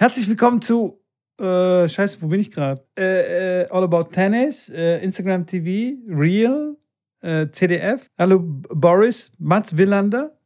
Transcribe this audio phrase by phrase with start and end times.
[0.00, 1.02] Herzlich willkommen zu.
[1.40, 2.86] Äh, Scheiße, wo bin ich gerade?
[2.96, 6.76] Äh, äh, All About Tennis, äh, Instagram TV, Real,
[7.20, 8.08] äh, CDF.
[8.16, 10.38] Hallo Boris, Mats Willander.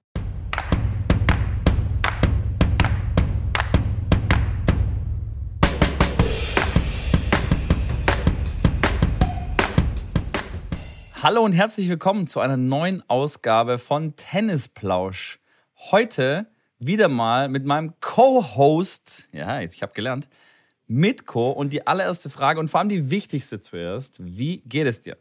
[11.23, 15.41] Hallo und herzlich willkommen zu einer neuen Ausgabe von Tennisplausch.
[15.91, 16.47] Heute
[16.87, 20.29] wieder mal mit meinem Co-Host, ja, ich habe gelernt,
[20.87, 21.51] Mitko.
[21.53, 25.17] Und die allererste Frage und vor allem die wichtigste zuerst: Wie geht es dir?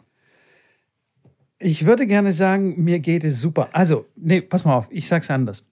[1.60, 3.70] Ich würde gerne sagen, mir geht es super.
[3.72, 5.64] Also, nee, pass mal auf, ich sag's anders.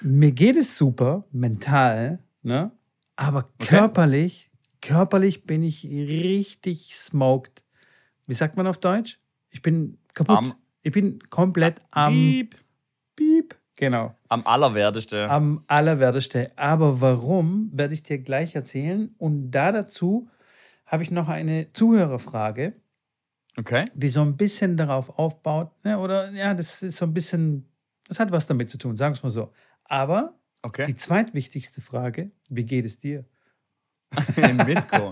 [0.00, 2.72] mir geht es super, mental, ne?
[3.16, 3.66] Aber Okay.
[3.66, 7.62] körperlich, körperlich bin ich richtig smoked.
[8.26, 9.18] Wie sagt man auf Deutsch?
[9.50, 10.36] Ich bin kaputt.
[10.38, 12.56] Am- ich bin komplett am Piep.
[13.16, 13.54] Piep.
[13.76, 14.14] Genau.
[14.28, 15.28] Am allerwertesten.
[15.30, 16.46] Am allerwertesten.
[16.56, 19.14] Aber warum, werde ich dir gleich erzählen.
[19.18, 20.28] Und da dazu
[20.86, 22.74] habe ich noch eine Zuhörerfrage,
[23.58, 23.86] Okay.
[23.94, 25.72] die so ein bisschen darauf aufbaut.
[25.84, 25.98] Ne?
[25.98, 27.68] Oder ja, das ist so ein bisschen,
[28.06, 29.52] das hat was damit zu tun, sagen wir es mal so.
[29.84, 30.86] Aber Okay.
[30.86, 33.24] die zweitwichtigste Frage, wie geht es dir?
[34.66, 35.10] Mitko.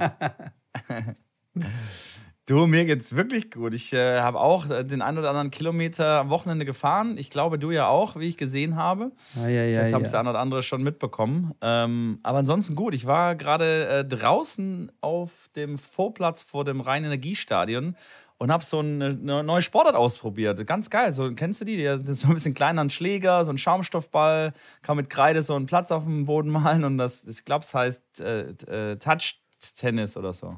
[2.49, 3.75] Du, mir geht's wirklich gut.
[3.75, 7.19] Ich äh, habe auch äh, den ein oder anderen Kilometer am Wochenende gefahren.
[7.19, 9.11] Ich glaube, du ja auch, wie ich gesehen habe.
[9.35, 9.79] Ja, ja, ja.
[9.81, 10.21] Vielleicht haben es der ja.
[10.21, 11.55] eine oder andere schon mitbekommen.
[11.61, 12.95] Ähm, aber ansonsten gut.
[12.95, 17.97] Ich war gerade äh, draußen auf dem Vorplatz vor dem Rhein-Energiestadion
[18.39, 20.65] und habe so eine, eine neue Sportart ausprobiert.
[20.69, 21.13] Ganz geil.
[21.13, 21.77] So, kennst du die?
[21.79, 24.53] Die- Das ist so ein bisschen kleiner ein Schläger, so ein Schaumstoffball,
[24.83, 27.75] kann mit Kreide so einen Platz auf dem Boden malen und das, ich glaube, es
[27.75, 28.51] heißt äh,
[28.93, 30.55] äh, Touch-Tennis oder so.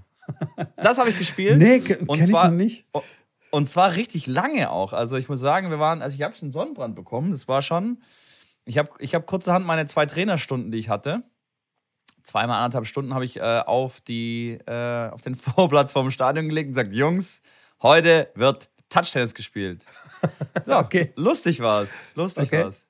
[0.76, 1.58] Das habe ich gespielt.
[1.58, 2.86] Nee, ke- Und kenn ich zwar- noch nicht.
[3.50, 4.92] Und zwar richtig lange auch.
[4.92, 7.30] Also ich muss sagen, wir waren, also ich habe schon Sonnenbrand bekommen.
[7.30, 8.02] Das war schon.
[8.66, 11.22] Ich habe ich hab kurzerhand meine zwei Trainerstunden, die ich hatte.
[12.22, 16.66] Zweimal anderthalb Stunden habe ich äh, auf, die, äh, auf den Vorplatz vom Stadion gelegt
[16.68, 17.40] und gesagt: Jungs,
[17.82, 19.82] heute wird Touchtennis gespielt.
[20.66, 21.12] So, Okay.
[21.16, 21.90] lustig war's.
[22.14, 22.64] Lustig Okay.
[22.64, 22.86] war's.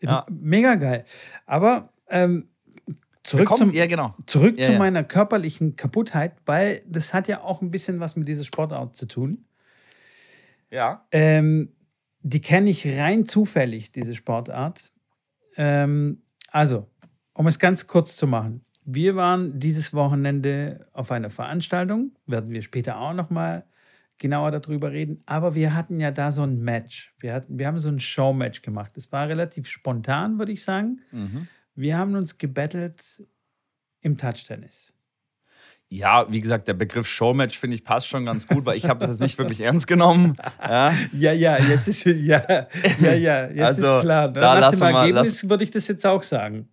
[0.00, 0.24] Ja.
[0.30, 1.04] Mega geil.
[1.46, 2.48] Aber ähm,
[3.22, 4.14] zurück Komm, zum, ja, genau.
[4.26, 4.78] Zurück Ja, zu ja.
[4.78, 9.06] meiner körperlichen Kaputtheit, weil das hat ja auch ein bisschen was mit dieser Sportart zu
[9.06, 9.44] tun.
[10.70, 11.06] Ja.
[11.12, 11.72] Ähm,
[12.22, 14.92] die kenne ich rein zufällig, diese Sportart.
[15.56, 16.88] Ähm, also,
[17.34, 18.64] um es ganz kurz zu machen.
[18.84, 23.64] Wir waren dieses Wochenende auf einer Veranstaltung, werden wir später auch noch mal
[24.18, 27.14] genauer darüber reden, aber wir hatten ja da so ein Match.
[27.20, 28.92] Wir, hatten, wir haben so ein Showmatch gemacht.
[28.96, 31.00] Es war relativ spontan, würde ich sagen.
[31.10, 31.48] Mhm.
[31.74, 33.00] Wir haben uns gebettelt
[34.02, 34.92] im Touchtennis.
[35.92, 39.00] Ja, wie gesagt, der Begriff Showmatch finde ich passt schon ganz gut, weil ich habe
[39.00, 40.36] das jetzt nicht wirklich ernst genommen.
[40.62, 40.92] Ja.
[41.12, 42.14] Ja, ja, jetzt ist ja,
[43.00, 44.28] ja, ja, jetzt Also, ist klar.
[44.28, 46.68] da Nach lassen dem wir mal- Ergebnis würde ich das jetzt auch sagen.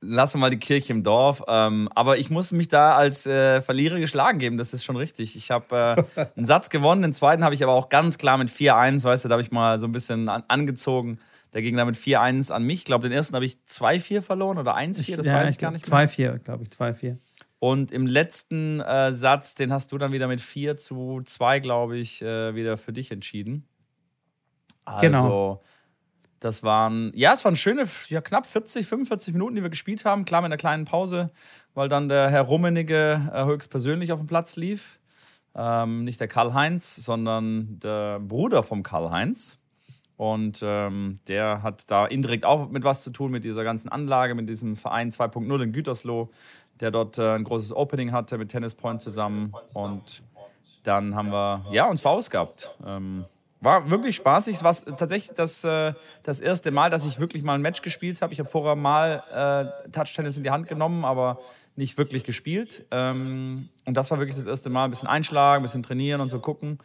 [0.00, 1.42] lassen wir mal die Kirche im Dorf.
[1.48, 5.34] Ähm, aber ich muss mich da als äh, Verlierer geschlagen geben, das ist schon richtig.
[5.34, 8.50] Ich habe äh, einen Satz gewonnen, den zweiten habe ich aber auch ganz klar mit
[8.50, 11.18] 4-1, weißt du, da habe ich mal so ein bisschen an, angezogen.
[11.54, 12.80] Der ging da mit 4-1 an mich.
[12.80, 15.90] Ich glaube, den ersten habe ich 2-4 verloren oder 1-4, das weiß ich gar nicht
[15.90, 16.08] mehr.
[16.08, 17.16] 2-4, glaube ich, 2-4.
[17.58, 21.96] Und im letzten äh, Satz, den hast du dann wieder mit 4 zu 2, glaube
[21.96, 23.66] ich, äh, wieder für dich entschieden.
[24.84, 25.62] Also, Genau.
[26.40, 30.24] das waren, ja, es waren schöne, ja, knapp 40, 45 Minuten, die wir gespielt haben.
[30.24, 31.30] Klar, mit einer kleinen Pause,
[31.74, 35.00] weil dann der Herr Rummenigge äh, höchstpersönlich auf dem Platz lief.
[35.54, 39.58] Ähm, nicht der Karl-Heinz, sondern der Bruder vom Karl-Heinz.
[40.18, 44.34] Und ähm, der hat da indirekt auch mit was zu tun, mit dieser ganzen Anlage,
[44.34, 46.28] mit diesem Verein 2.0 in Gütersloh,
[46.80, 49.54] der dort äh, ein großes Opening hatte mit Tennis Point zusammen.
[49.74, 50.22] Und
[50.82, 52.68] dann haben wir ja, uns verausgabt.
[52.84, 53.26] Ähm,
[53.60, 54.56] war wirklich spaßig.
[54.56, 55.92] Es war tatsächlich das, äh,
[56.24, 58.32] das erste Mal, dass ich wirklich mal ein Match gespielt habe.
[58.32, 59.22] Ich habe vorher mal
[59.86, 61.38] äh, Touch-Tennis in die Hand genommen, aber
[61.76, 62.84] nicht wirklich gespielt.
[62.90, 64.84] Ähm, und das war wirklich das erste Mal.
[64.84, 66.80] Ein bisschen einschlagen, ein bisschen trainieren und so gucken.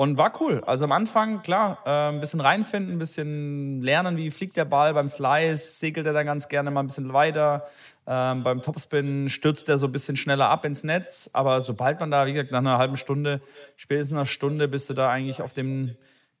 [0.00, 0.62] Und war cool.
[0.64, 4.94] Also am Anfang, klar, äh, ein bisschen reinfinden, ein bisschen lernen, wie fliegt der Ball.
[4.94, 7.64] Beim Slice segelt er dann ganz gerne mal ein bisschen weiter.
[8.06, 11.30] Ähm, beim Topspin stürzt er so ein bisschen schneller ab ins Netz.
[11.32, 13.40] Aber sobald man da, wie gesagt, nach einer halben Stunde,
[13.74, 15.96] spätestens einer Stunde, bist du da eigentlich auf dem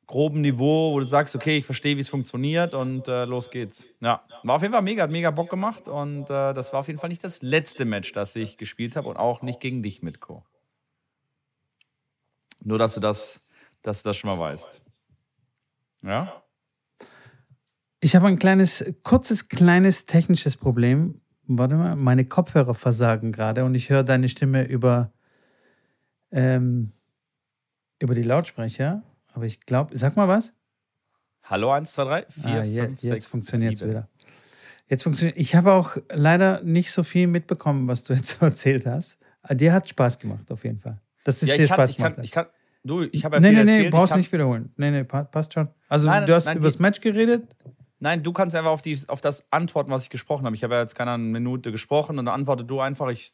[0.06, 3.88] groben Niveau, wo du sagst, okay, ich verstehe, wie es funktioniert und äh, los geht's.
[3.98, 6.86] Ja, war auf jeden Fall mega, hat mega Bock gemacht und äh, das war auf
[6.86, 10.00] jeden Fall nicht das letzte Match, das ich gespielt habe und auch nicht gegen dich,
[10.00, 10.44] Mitko.
[12.62, 13.47] Nur, dass du das,
[13.88, 14.82] dass du das schon mal weißt.
[16.02, 16.42] Ja?
[18.00, 21.20] Ich habe ein kleines, kurzes, kleines technisches Problem.
[21.44, 25.12] Warte mal, meine Kopfhörer versagen gerade und ich höre deine Stimme über,
[26.30, 26.92] ähm,
[27.98, 29.02] über die Lautsprecher.
[29.32, 30.52] Aber ich glaube, sag mal was.
[31.44, 33.90] Hallo, 1, 2, 3, 4, Ah, 5, je- 6, jetzt funktioniert es 7.
[33.90, 34.08] wieder.
[34.88, 35.38] Jetzt funktioniert.
[35.38, 39.18] Ich habe auch leider nicht so viel mitbekommen, was du jetzt so erzählt hast.
[39.42, 41.00] Ah, dir hat Spaß gemacht, auf jeden Fall.
[41.24, 42.24] Das ist Ja, dir kann, Spaß ich kann, gemacht.
[42.24, 42.46] ich kann,
[42.84, 43.92] du, ich habe ja nee, viel nee, nee, erzählt.
[43.92, 44.72] brauchst kann, nicht wiederholen.
[44.76, 45.68] Nee, nee, pa- passt schon.
[45.88, 47.44] Also, Nein, du hast nein, über das Match geredet.
[48.00, 50.54] Nein, du kannst einfach auf, die, auf das antworten, was ich gesprochen habe.
[50.54, 53.08] Ich habe ja jetzt keine Minute gesprochen und dann antworte du einfach.
[53.08, 53.32] Ich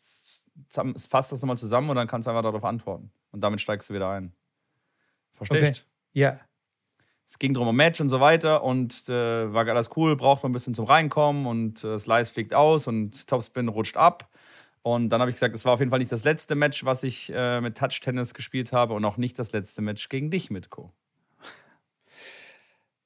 [0.73, 3.11] fasse das nochmal zusammen und dann kannst du einfach darauf antworten.
[3.32, 4.32] Und damit steigst du wieder ein.
[5.35, 5.82] Verstehst?
[5.82, 6.20] Okay.
[6.20, 6.40] Ja.
[7.26, 10.50] Es ging drum um Match und so weiter und äh, war alles cool, braucht man
[10.50, 14.29] ein bisschen zum Reinkommen und äh, Slice fliegt aus und Topspin rutscht ab.
[14.84, 17.04] Und dann habe ich gesagt, es war auf jeden Fall nicht das letzte Match, was
[17.04, 20.92] ich äh, mit Touch-Tennis gespielt habe und auch nicht das letzte Match gegen dich, Mitko.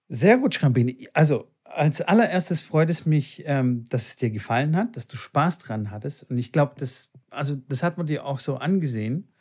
[0.08, 1.08] Sehr gut, Schrambini.
[1.12, 5.58] Also, als allererstes freut es mich, ähm, dass es dir gefallen hat, dass du Spaß
[5.58, 6.28] dran hattest.
[6.28, 9.32] Und ich glaube, das, also, das hat man dir auch so angesehen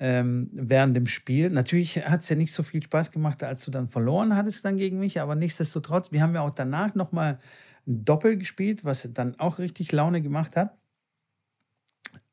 [0.00, 1.50] ähm, während dem Spiel.
[1.50, 4.76] Natürlich hat es ja nicht so viel Spaß gemacht, als du dann verloren hattest dann
[4.76, 7.38] gegen mich, aber nichtsdestotrotz, wir haben ja auch danach nochmal
[7.86, 10.79] ein Doppel gespielt, was dann auch richtig Laune gemacht hat.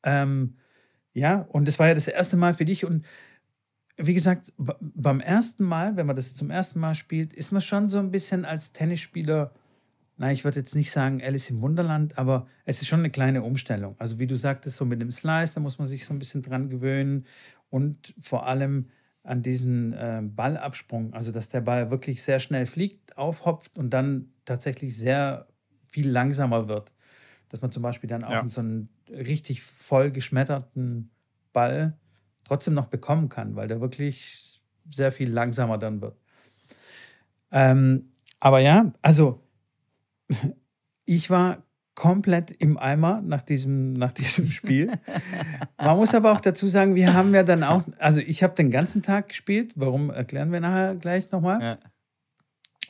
[0.03, 0.57] Ähm,
[1.13, 2.85] ja, und das war ja das erste Mal für dich.
[2.85, 3.05] Und
[3.97, 7.87] wie gesagt, beim ersten Mal, wenn man das zum ersten Mal spielt, ist man schon
[7.87, 9.53] so ein bisschen als Tennisspieler,
[10.17, 13.43] na, ich würde jetzt nicht sagen Alice im Wunderland, aber es ist schon eine kleine
[13.43, 13.95] Umstellung.
[13.99, 16.41] Also wie du sagtest, so mit dem Slice, da muss man sich so ein bisschen
[16.43, 17.25] dran gewöhnen
[17.69, 18.87] und vor allem
[19.23, 24.31] an diesen äh, Ballabsprung, also dass der Ball wirklich sehr schnell fliegt, aufhopft und dann
[24.45, 25.47] tatsächlich sehr
[25.83, 26.91] viel langsamer wird.
[27.49, 28.49] Dass man zum Beispiel dann auch Ja.
[28.49, 31.09] so einen richtig voll geschmetterten
[31.53, 31.97] Ball
[32.43, 36.17] trotzdem noch bekommen kann, weil der wirklich sehr viel langsamer dann wird.
[37.51, 39.41] Ähm, aber ja, also
[41.05, 41.63] ich war
[41.95, 44.91] komplett im Eimer nach diesem, nach diesem Spiel.
[45.77, 48.69] Man muss aber auch dazu sagen, wir haben ja dann auch, also ich habe den
[48.69, 51.59] ganzen Tag gespielt, warum erklären wir nachher gleich nochmal.
[51.61, 51.79] Ja.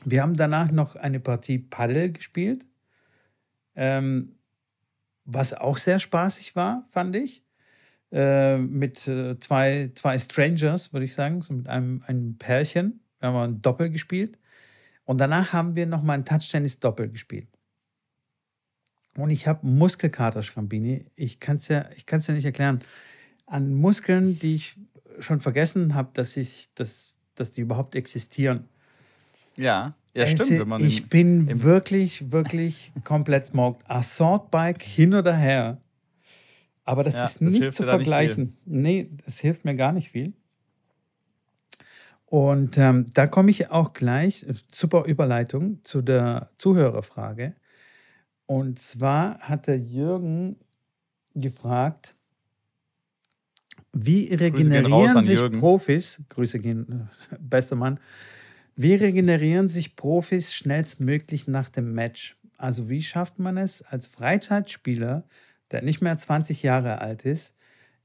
[0.03, 2.65] Wir haben danach noch eine Partie Paddel gespielt,
[3.75, 4.37] ähm,
[5.27, 7.44] was auch sehr spaßig war, fand ich.
[8.12, 13.01] Äh, mit äh, zwei, zwei Strangers, würde ich sagen, so mit einem, einem Pärchen.
[13.19, 14.39] Wir haben ein Doppel gespielt.
[15.03, 17.50] Und danach haben wir nochmal ein Touchtennis-Doppel gespielt.
[19.18, 21.06] Und ich habe Muskelkater, Schrambini.
[21.15, 22.81] Ich kann es ja, ja nicht erklären.
[23.45, 24.77] An Muskeln, die ich
[25.19, 26.35] schon vergessen habe, dass,
[26.75, 28.69] dass, dass die überhaupt existieren.
[29.57, 30.59] Ja, ja Es- stimmt.
[30.59, 33.89] Wenn man ich im- bin im- wirklich, wirklich komplett smoked.
[33.89, 35.79] Assault Bike hin oder her.
[36.85, 38.57] Aber das Ja, ist nicht zu da nicht vergleichen.
[38.65, 40.33] nee, das hilft mir gar nicht viel.
[42.25, 47.55] Und ähm, da komme ich auch gleich, äh, super Überleitung zu der Zuhörerfrage.
[48.45, 50.57] Und zwar hat der Jürgen
[51.35, 52.15] gefragt,
[53.93, 55.59] wie regenerieren sich Jürgen.
[55.59, 57.99] Profis, Grüße gehen, äh, bester Mann,
[58.77, 62.38] wie regenerieren sich Profis schnellstmöglich nach dem Match?
[62.57, 65.27] Also wie schafft man es als Freizeitspieler,
[65.71, 67.56] der nicht mehr 20 Jahre alt ist,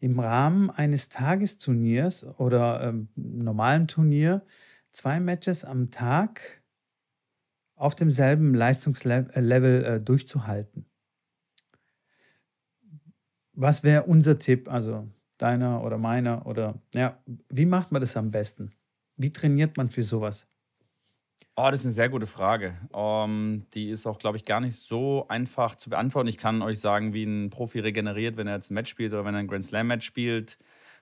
[0.00, 4.46] im Rahmen eines Tagesturniers oder ähm, normalen Turnier
[4.92, 6.62] zwei Matches am Tag
[7.76, 10.86] auf demselben Leistungslevel äh, durchzuhalten?
[13.52, 18.30] Was wäre unser Tipp, also deiner oder meiner oder ja, wie macht man das am
[18.30, 18.72] besten?
[19.18, 20.46] Wie trainiert man für sowas?
[21.56, 22.78] Oh, das ist eine sehr gute Frage.
[22.94, 26.28] Ähm, die ist auch, glaube ich, gar nicht so einfach zu beantworten.
[26.28, 29.26] Ich kann euch sagen, wie ein Profi regeneriert, wenn er jetzt ein Match spielt oder
[29.26, 30.58] wenn er ein Grand Slam-Match spielt.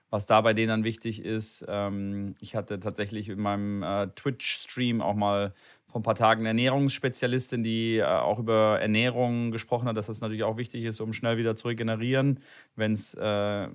[0.09, 5.01] Was da bei denen dann wichtig ist, ähm, ich hatte tatsächlich in meinem äh, Twitch-Stream
[5.01, 5.53] auch mal
[5.87, 10.19] vor ein paar Tagen eine Ernährungsspezialistin, die äh, auch über Ernährung gesprochen hat, dass das
[10.19, 12.41] natürlich auch wichtig ist, um schnell wieder zu regenerieren,
[12.75, 13.67] wenn es äh,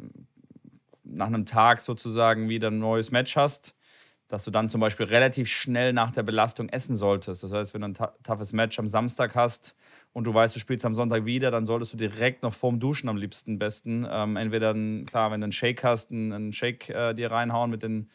[1.05, 3.76] nach einem Tag sozusagen wieder ein neues Match hast
[4.29, 7.43] dass du dann zum Beispiel relativ schnell nach der Belastung essen solltest.
[7.43, 9.77] Das heißt, wenn du ein toughes Match am Samstag hast
[10.13, 13.09] und du weißt, du spielst am Sonntag wieder, dann solltest du direkt noch vorm Duschen
[13.09, 14.07] am liebsten besten.
[14.11, 17.71] Ähm, entweder, ein, klar, wenn du einen Shake hast, einen, einen Shake äh, dir reinhauen
[17.71, 18.11] mit den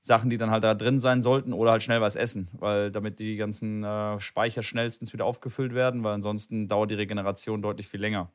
[0.00, 3.18] Sachen, die dann halt da drin sein sollten, oder halt schnell was essen, weil damit
[3.18, 8.00] die ganzen äh, Speicher schnellstens wieder aufgefüllt werden, weil ansonsten dauert die Regeneration deutlich viel
[8.00, 8.30] länger.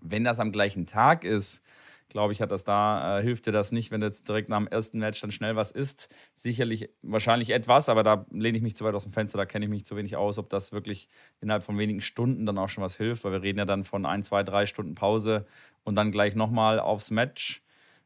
[0.00, 1.62] Wenn das am gleichen Tag ist,
[2.10, 4.58] glaube ich, hat das da, äh, hilft dir das nicht, wenn du jetzt direkt nach
[4.58, 6.14] dem ersten Match dann schnell was isst.
[6.34, 9.64] Sicherlich, wahrscheinlich etwas, aber da lehne ich mich zu weit aus dem Fenster, da kenne
[9.64, 11.08] ich mich zu wenig aus, ob das wirklich
[11.40, 14.04] innerhalb von wenigen Stunden dann auch schon was hilft, weil wir reden ja dann von
[14.06, 15.46] ein, zwei, drei Stunden Pause
[15.84, 17.62] und dann gleich nochmal aufs Match.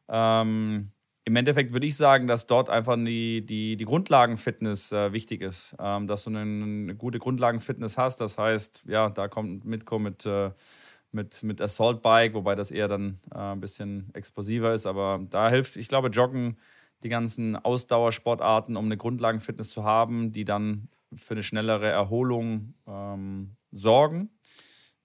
[0.09, 0.91] Ähm,
[1.25, 5.75] Im Endeffekt würde ich sagen, dass dort einfach die, die, die Grundlagenfitness äh, wichtig ist,
[5.79, 8.21] ähm, dass du eine, eine gute Grundlagenfitness hast.
[8.21, 10.51] Das heißt, ja, da kommt Mitko mit, äh,
[11.15, 14.87] mit, mit Assault Bike, wobei das eher dann äh, ein bisschen explosiver ist.
[14.87, 16.59] Aber da hilft, ich glaube, Joggen,
[17.03, 23.57] die ganzen Ausdauersportarten, um eine Grundlagenfitness zu haben, die dann für eine schnellere Erholung ähm,
[23.71, 24.31] sorgen.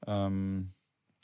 [0.08, 0.74] Ähm,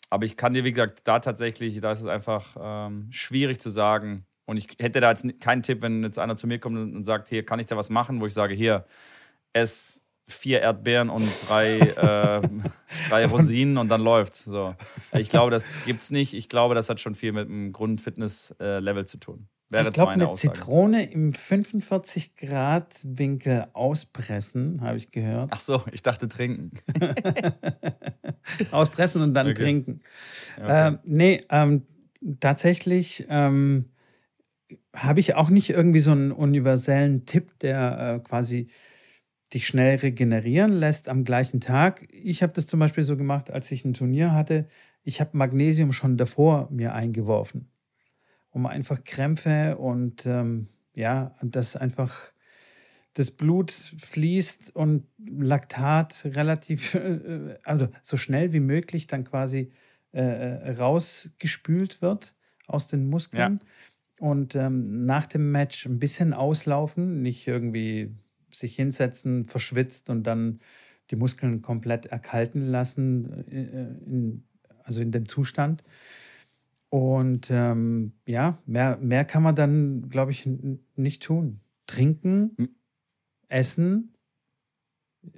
[0.09, 3.69] aber ich kann dir, wie gesagt, da tatsächlich, da ist es einfach ähm, schwierig zu
[3.69, 4.25] sagen.
[4.45, 7.29] Und ich hätte da jetzt keinen Tipp, wenn jetzt einer zu mir kommt und sagt,
[7.29, 8.85] hier kann ich da was machen, wo ich sage, hier,
[9.53, 12.41] ess vier Erdbeeren und drei, äh,
[13.09, 14.43] drei Rosinen und dann läuft's.
[14.43, 14.75] So.
[15.13, 16.33] Ich glaube, das gibt's nicht.
[16.33, 19.47] Ich glaube, das hat schon viel mit dem Grundfitness-Level zu tun.
[19.69, 20.53] Wäre ich glaube, eine Aussage.
[20.53, 25.49] Zitrone im 45 Grad Winkel auspressen, habe ich gehört.
[25.51, 26.71] Ach so, ich dachte trinken.
[28.71, 29.55] auspressen und dann okay.
[29.55, 30.01] trinken.
[30.57, 30.87] Okay.
[30.87, 31.83] Ähm, nee, ähm,
[32.39, 33.89] tatsächlich ähm,
[34.95, 38.67] habe ich auch nicht irgendwie so einen universellen Tipp, der äh, quasi
[39.55, 42.07] dich schnell regenerieren lässt am gleichen Tag.
[42.11, 44.67] Ich habe das zum Beispiel so gemacht, als ich ein Turnier hatte.
[45.03, 47.71] Ich habe Magnesium schon davor mir eingeworfen,
[48.51, 52.33] um einfach Krämpfe und ähm, ja, dass einfach
[53.13, 59.71] das Blut fließt und Laktat relativ, äh, also so schnell wie möglich dann quasi
[60.13, 62.35] äh, äh, rausgespült wird
[62.67, 63.59] aus den Muskeln.
[63.61, 64.27] Ja.
[64.27, 68.15] Und ähm, nach dem Match ein bisschen auslaufen, nicht irgendwie
[68.57, 70.59] sich hinsetzen, verschwitzt und dann
[71.11, 73.61] die Muskeln komplett erkalten lassen, äh,
[74.05, 74.43] in,
[74.83, 75.83] also in dem Zustand.
[76.89, 80.47] Und ähm, ja, mehr, mehr kann man dann, glaube ich,
[80.95, 81.59] nicht tun.
[81.87, 82.69] Trinken, hm.
[83.49, 84.13] essen.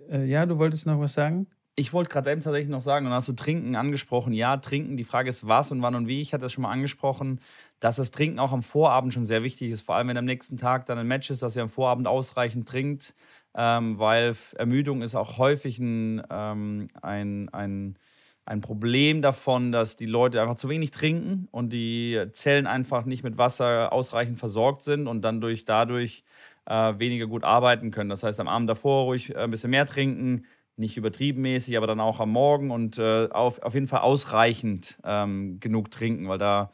[0.09, 1.47] Äh, ja, du wolltest noch was sagen?
[1.79, 4.33] Ich wollte gerade eben tatsächlich noch sagen, und hast du Trinken angesprochen.
[4.33, 6.21] Ja, Trinken, die Frage ist, was und wann und wie.
[6.21, 7.39] Ich hatte das schon mal angesprochen,
[7.79, 9.81] dass das Trinken auch am Vorabend schon sehr wichtig ist.
[9.81, 12.67] Vor allem, wenn am nächsten Tag dann ein Match ist, dass ihr am Vorabend ausreichend
[12.67, 13.13] trinkt,
[13.53, 17.99] ähm, weil Ermüdung ist auch häufig ein, ähm, ein, ein,
[18.45, 23.21] ein Problem davon, dass die Leute einfach zu wenig trinken und die Zellen einfach nicht
[23.23, 26.23] mit Wasser ausreichend versorgt sind und dann durch, dadurch
[26.65, 28.09] äh, weniger gut arbeiten können.
[28.09, 30.45] Das heißt, am Abend davor ruhig äh, ein bisschen mehr trinken
[30.77, 34.97] nicht übertrieben mäßig, aber dann auch am Morgen und äh, auf, auf jeden Fall ausreichend
[35.03, 36.71] ähm, genug trinken, weil da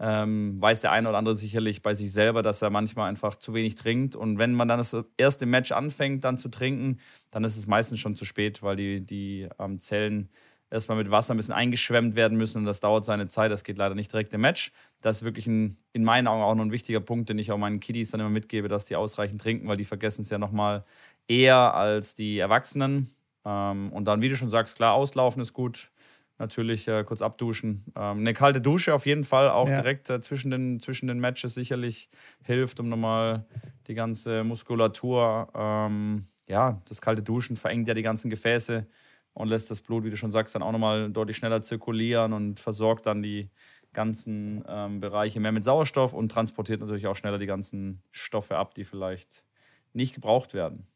[0.00, 3.54] ähm, weiß der eine oder andere sicherlich bei sich selber, dass er manchmal einfach zu
[3.54, 4.16] wenig trinkt.
[4.16, 6.98] Und wenn man dann das erste Match anfängt, dann zu trinken,
[7.30, 10.28] dann ist es meistens schon zu spät, weil die, die ähm, Zellen
[10.72, 13.52] erstmal mit Wasser ein bisschen eingeschwemmt werden müssen und das dauert seine Zeit.
[13.52, 14.72] Das geht leider nicht direkt im Match.
[15.02, 17.58] Das ist wirklich ein, in meinen Augen auch noch ein wichtiger Punkt, den ich auch
[17.58, 20.84] meinen Kiddies dann immer mitgebe, dass die ausreichend trinken, weil die vergessen es ja nochmal
[21.28, 23.14] eher als die Erwachsenen.
[23.44, 25.90] Ähm, und dann, wie du schon sagst, klar, auslaufen ist gut.
[26.38, 27.84] Natürlich äh, kurz abduschen.
[27.94, 29.76] Ähm, eine kalte Dusche auf jeden Fall, auch ja.
[29.76, 32.08] direkt äh, zwischen, den, zwischen den Matches sicherlich
[32.42, 33.46] hilft, um nochmal
[33.86, 38.86] die ganze Muskulatur, ähm, ja, das kalte Duschen verengt ja die ganzen Gefäße
[39.34, 42.60] und lässt das Blut, wie du schon sagst, dann auch nochmal deutlich schneller zirkulieren und
[42.60, 43.50] versorgt dann die
[43.92, 48.74] ganzen ähm, Bereiche mehr mit Sauerstoff und transportiert natürlich auch schneller die ganzen Stoffe ab,
[48.74, 49.44] die vielleicht
[49.92, 50.86] nicht gebraucht werden.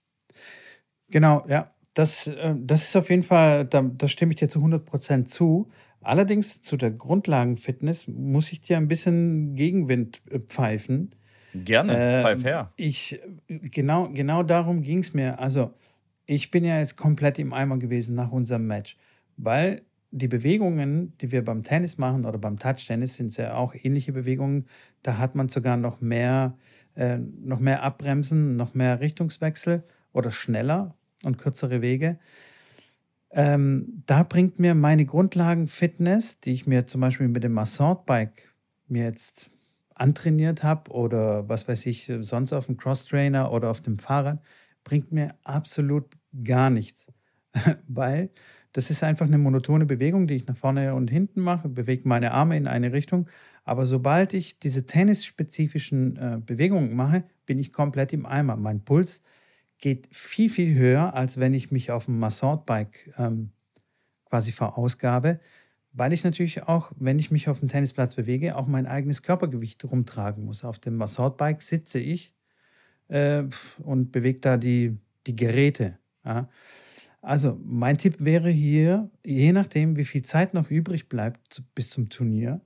[1.08, 1.70] Genau, ja.
[1.96, 5.70] Das, äh, das ist auf jeden Fall, da, da stimme ich dir zu 100% zu.
[6.02, 11.14] Allerdings zu der Grundlagenfitness muss ich dir ein bisschen Gegenwind äh, pfeifen.
[11.54, 12.72] Gerne, äh, pfeif her.
[12.76, 15.38] Ich, genau, genau darum ging es mir.
[15.38, 15.72] Also,
[16.26, 18.98] ich bin ja jetzt komplett im Eimer gewesen nach unserem Match,
[19.38, 24.12] weil die Bewegungen, die wir beim Tennis machen oder beim Touch-Tennis, sind ja auch ähnliche
[24.12, 24.66] Bewegungen.
[25.02, 26.58] Da hat man sogar noch mehr,
[26.94, 30.94] äh, noch mehr Abbremsen, noch mehr Richtungswechsel oder schneller
[31.25, 32.18] und kürzere Wege.
[33.30, 38.54] Ähm, da bringt mir meine Grundlagenfitness, die ich mir zum Beispiel mit dem Assault-Bike
[38.88, 39.50] mir jetzt
[39.94, 44.40] antrainiert habe oder was weiß ich, sonst auf dem Crosstrainer oder auf dem Fahrrad,
[44.85, 47.06] bringt mir absolut gar nichts.
[47.88, 48.30] Weil
[48.73, 52.32] das ist einfach eine monotone Bewegung, die ich nach vorne und hinten mache, bewege meine
[52.32, 53.26] Arme in eine Richtung.
[53.64, 58.56] Aber sobald ich diese tennisspezifischen äh, Bewegungen mache, bin ich komplett im Eimer.
[58.56, 59.23] Mein Puls
[59.78, 63.50] geht viel, viel höher, als wenn ich mich auf dem Massautbike ähm,
[64.25, 65.40] quasi verausgabe,
[65.92, 69.85] weil ich natürlich auch, wenn ich mich auf dem Tennisplatz bewege, auch mein eigenes Körpergewicht
[69.85, 70.64] rumtragen muss.
[70.64, 72.35] Auf dem Massautbike sitze ich
[73.09, 73.45] äh,
[73.83, 75.99] und bewege da die, die Geräte.
[76.25, 76.49] Ja.
[77.23, 82.09] Also mein Tipp wäre hier, je nachdem, wie viel Zeit noch übrig bleibt bis zum
[82.09, 82.61] Turnier,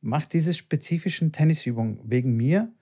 [0.00, 2.72] macht diese spezifischen Tennisübungen wegen mir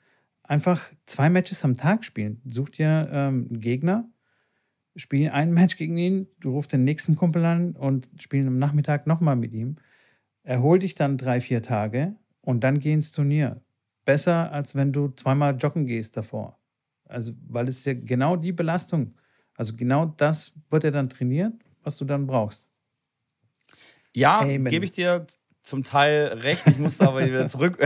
[0.49, 2.41] einfach zwei Matches am Tag spielen.
[2.47, 4.09] Such dir ähm, einen Gegner,
[4.97, 9.07] spiel ein Match gegen ihn, du rufst den nächsten Kumpel an und spiel am Nachmittag
[9.07, 9.77] nochmal mit ihm.
[10.43, 13.63] Erhol dich dann drei, vier Tage und dann geh ins Turnier.
[14.05, 16.59] Besser, als wenn du zweimal joggen gehst davor.
[17.05, 19.15] Also, weil es ja genau die Belastung,
[19.55, 21.53] also genau das wird ja dann trainiert,
[21.83, 22.67] was du dann brauchst.
[24.15, 25.27] Ja, gebe ich dir
[25.63, 26.67] zum Teil recht.
[26.67, 27.79] Ich musste aber wieder zurück,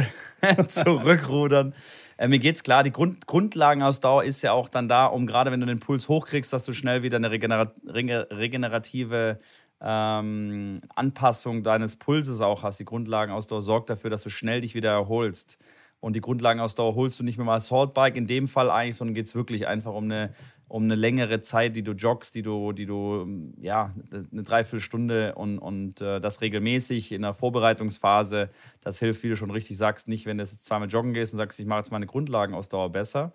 [0.68, 1.74] zurückrudern.
[2.16, 5.60] Äh, mir geht's klar, die Grund, Grundlagenausdauer ist ja auch dann da, um gerade wenn
[5.60, 9.38] du den Puls hochkriegst, dass du schnell wieder eine regenerat regenerative
[9.80, 12.78] ähm, Anpassung deines Pulses auch hast.
[12.78, 15.58] Die Grundlagenausdauer sorgt dafür, dass du schnell dich wieder erholst.
[16.00, 19.26] Und die Grundlagenausdauer holst du nicht mehr mal Saltbike in dem Fall eigentlich, sondern geht
[19.26, 20.34] es wirklich einfach um eine,
[20.72, 25.58] um eine längere Zeit, die du joggst, die du, die du, ja, eine Dreiviertelstunde und,
[25.58, 28.48] und äh, das regelmäßig in der Vorbereitungsphase.
[28.80, 31.36] Das hilft, wie du schon richtig sagst, nicht, wenn du jetzt zweimal joggen gehst und
[31.36, 33.34] sagst, ich mache jetzt meine Grundlagenausdauer besser.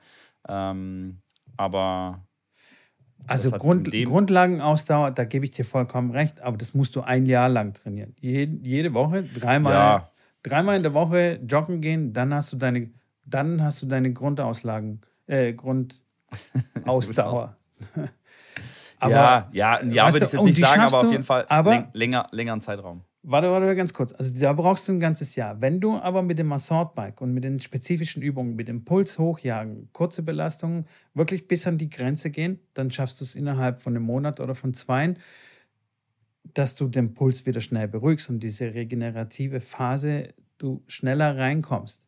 [0.50, 1.20] Ähm,
[1.58, 2.26] aber
[3.28, 7.50] also Grund, Grundlagenausdauer, da gebe ich dir vollkommen recht, aber das musst du ein Jahr
[7.50, 8.16] lang trainieren.
[8.20, 10.12] Jede, jede Woche, dreimal, ja.
[10.42, 12.90] dreimal in der Woche joggen gehen, dann hast du deine,
[13.26, 15.54] dann hast du deine Grundauslagen, äh,
[16.74, 17.56] Grundausdauer.
[19.00, 22.28] aber, ja, ja, ja würde ich jetzt nicht sagen, aber auf jeden Fall aber, länger,
[22.32, 23.04] längeren Zeitraum.
[23.30, 24.14] Warte, warte, ganz kurz.
[24.14, 25.60] Also da brauchst du ein ganzes Jahr.
[25.60, 29.90] Wenn du aber mit dem Assault-Bike und mit den spezifischen Übungen, mit dem Puls hochjagen,
[29.92, 34.06] kurze Belastungen, wirklich bis an die Grenze gehen, dann schaffst du es innerhalb von einem
[34.06, 35.16] Monat oder von zwei,
[36.54, 42.07] dass du den Puls wieder schnell beruhigst und diese regenerative Phase du schneller reinkommst.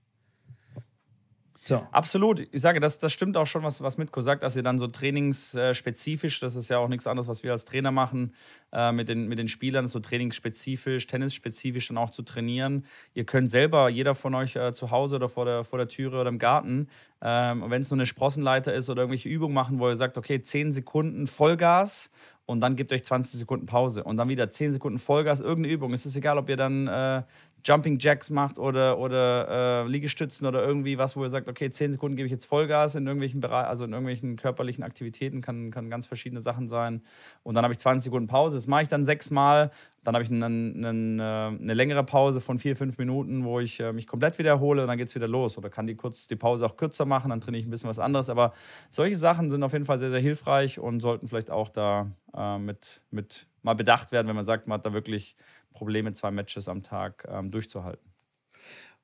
[1.64, 1.86] So.
[1.92, 2.48] Absolut.
[2.52, 4.88] Ich sage, das, das stimmt auch schon, was, was Mitko sagt, dass ihr dann so
[4.88, 8.34] trainingsspezifisch, das ist ja auch nichts anderes, was wir als Trainer machen,
[8.72, 12.86] äh, mit, den, mit den Spielern, so trainingsspezifisch, tennisspezifisch dann auch zu trainieren.
[13.14, 16.20] Ihr könnt selber, jeder von euch äh, zu Hause oder vor der, vor der Türe
[16.20, 16.88] oder im Garten,
[17.22, 20.42] ähm, wenn es nur eine Sprossenleiter ist oder irgendwelche Übungen machen, wo ihr sagt, okay,
[20.42, 22.12] 10 Sekunden Vollgas
[22.50, 25.94] und dann gebt euch 20 Sekunden Pause und dann wieder 10 Sekunden Vollgas, irgendeine Übung.
[25.94, 27.22] Es ist egal, ob ihr dann äh,
[27.64, 31.94] Jumping Jacks macht oder, oder äh, Liegestützen oder irgendwie was, wo ihr sagt, okay, 10
[31.94, 35.90] Sekunden gebe ich jetzt Vollgas in irgendwelchen Bereich, also in irgendwelchen körperlichen Aktivitäten, kann, kann
[35.90, 37.02] ganz verschiedene Sachen sein.
[37.44, 38.56] Und dann habe ich 20 Sekunden Pause.
[38.56, 39.72] Das mache ich dann sechsmal.
[40.04, 43.80] Dann habe ich einen, einen, äh, eine längere Pause von vier, fünf Minuten, wo ich
[43.80, 45.58] äh, mich komplett wiederhole und dann geht es wieder los.
[45.58, 48.00] Oder kann die, kurz, die Pause auch kürzer machen, dann trainiere ich ein bisschen was
[48.00, 48.30] anderes.
[48.30, 48.54] Aber
[48.90, 52.58] solche Sachen sind auf jeden Fall sehr, sehr hilfreich und sollten vielleicht auch da äh,
[52.58, 55.36] mit, mit mal bedacht werden, wenn man sagt, man hat da wirklich
[55.74, 58.10] Probleme, zwei Matches am Tag ähm, durchzuhalten.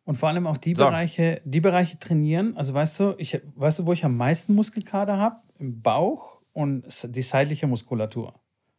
[0.06, 0.86] Und vor allem auch die so.
[0.86, 2.56] Bereiche, die Bereiche trainieren.
[2.56, 5.38] Also weißt du, ich, weißt du, wo ich am meisten Muskelkater habe?
[5.58, 8.36] Im Bauch und die seitliche Muskulatur.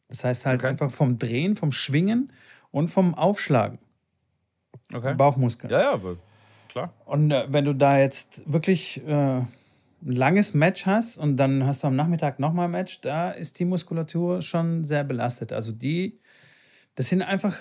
[0.08, 0.68] Das heißt halt okay.
[0.68, 2.32] einfach vom Drehen, vom Schwingen
[2.70, 3.78] und vom Aufschlagen.
[4.94, 5.14] Okay.
[5.14, 5.72] Bauchmuskeln.
[5.72, 6.00] Ja, ja,
[6.68, 6.94] klar.
[7.04, 9.48] Und äh, wenn du da jetzt wirklich äh, ein
[10.02, 13.64] langes Match hast und dann hast du am Nachmittag nochmal ein Match, da ist die
[13.64, 15.52] Muskulatur schon sehr belastet.
[15.52, 16.20] Also die,
[16.94, 17.56] das sind einfach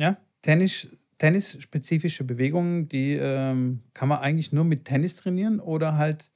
[0.00, 6.32] ja, Tennis, tennisspezifische Bewegungen, die ähm, kann man eigentlich nur mit Tennis trainieren oder halt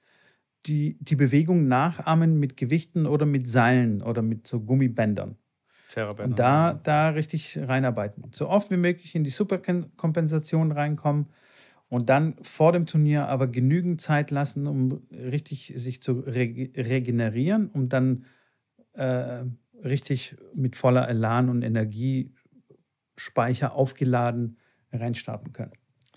[0.66, 5.38] die, die Bewegung nachahmen mit Gewichten oder mit Seilen oder mit so Gummibändern.
[6.26, 8.30] Und da, da richtig reinarbeiten.
[8.32, 11.26] So oft wie möglich in die Superkompensation reinkommen
[11.88, 17.68] und dann vor dem Turnier aber genügend Zeit lassen, um richtig sich zu re regenerieren,
[17.68, 18.26] um dann
[18.94, 19.44] äh,
[19.84, 22.32] richtig mit voller Elan und Energie
[23.16, 24.58] Speicher aufgeladen
[24.92, 25.72] reinstarten können.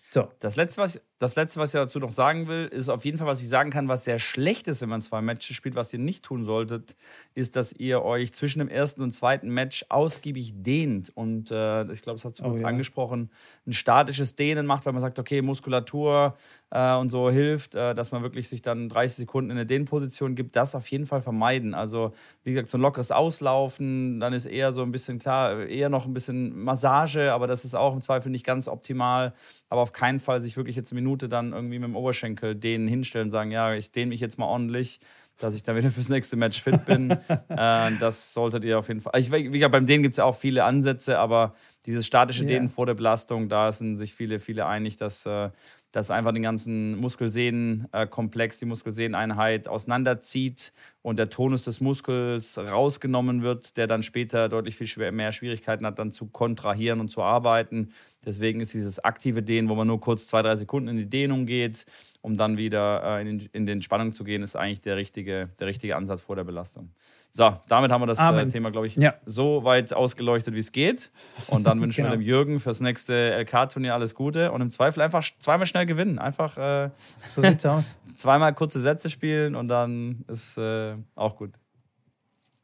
[0.09, 0.31] So.
[0.39, 3.25] Das letzte, was, das letzte, was ich dazu noch sagen will, ist auf jeden Fall,
[3.25, 5.73] was ich sagen kann, was sehr schlecht ist, wenn man zwei Matches spielt.
[5.73, 6.95] Was ihr nicht tun solltet,
[7.33, 11.11] ist, dass ihr euch zwischen dem ersten und zweiten Match ausgiebig dehnt.
[11.15, 12.67] Und äh, ich glaube, das hat es kurz oh, ja.
[12.67, 13.31] angesprochen,
[13.65, 16.35] ein statisches Dehnen macht, weil man sagt, okay, Muskulatur
[16.69, 20.35] äh, und so hilft, äh, dass man wirklich sich dann 30 Sekunden in eine Dehnposition
[20.35, 20.55] gibt.
[20.55, 21.73] Das auf jeden Fall vermeiden.
[21.73, 25.89] Also, wie gesagt, so ein lockeres Auslaufen, dann ist eher so ein bisschen, klar, eher
[25.89, 29.33] noch ein bisschen Massage, aber das ist auch im Zweifel nicht ganz optimal.
[29.69, 32.87] Aber auf keinen Fall sich wirklich jetzt eine Minute dann irgendwie mit dem Oberschenkel denen
[32.87, 34.99] hinstellen und sagen, ja, ich dehne mich jetzt mal ordentlich,
[35.37, 37.11] dass ich dann wieder fürs nächste Match fit bin.
[37.49, 39.19] äh, das solltet ihr auf jeden Fall.
[39.19, 42.53] Ich, wie gesagt, beim Dehnen gibt es ja auch viele Ansätze, aber dieses statische yeah.
[42.53, 45.49] Dehnen vor der Belastung, da sind sich viele, viele einig, dass äh,
[45.91, 53.77] das einfach den ganzen Muskelsehnenkomplex, die Muskelsehneneinheit auseinanderzieht und der Tonus des Muskels rausgenommen wird,
[53.77, 57.93] der dann später deutlich viel mehr Schwierigkeiten hat, dann zu kontrahieren und zu arbeiten.
[58.27, 61.45] Deswegen ist dieses aktive Dehnen, wo man nur kurz zwei, drei Sekunden in die Dehnung
[61.45, 61.85] geht,
[62.19, 65.47] um dann wieder äh, in, den, in den Spannung zu gehen, ist eigentlich der richtige,
[65.61, 66.91] der richtige Ansatz vor der Belastung.
[67.31, 69.13] So, damit haben wir das äh, Thema, glaube ich, ja.
[69.25, 71.09] so weit ausgeleuchtet, wie es geht.
[71.47, 72.15] Und dann wünschen genau.
[72.15, 76.19] wir dem Jürgen fürs nächste LK-Turnier alles Gute und im Zweifel einfach zweimal schnell gewinnen.
[76.19, 76.89] Einfach äh,
[77.25, 77.97] so sieht's aus.
[78.15, 81.51] zweimal kurze Sätze spielen und dann ist äh, auch gut.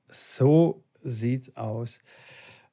[0.10, 2.00] So sieht's aus.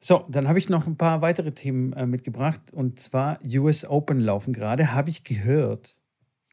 [0.01, 2.73] So, dann habe ich noch ein paar weitere Themen äh, mitgebracht.
[2.73, 5.99] Und zwar US Open laufen gerade, habe ich gehört.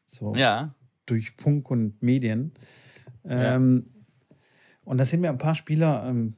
[0.06, 0.74] So ja.
[1.06, 2.52] durch Funk und Medien.
[3.24, 3.86] Ähm,
[4.30, 4.36] ja.
[4.84, 6.36] Und da sind mir ein paar Spieler ähm,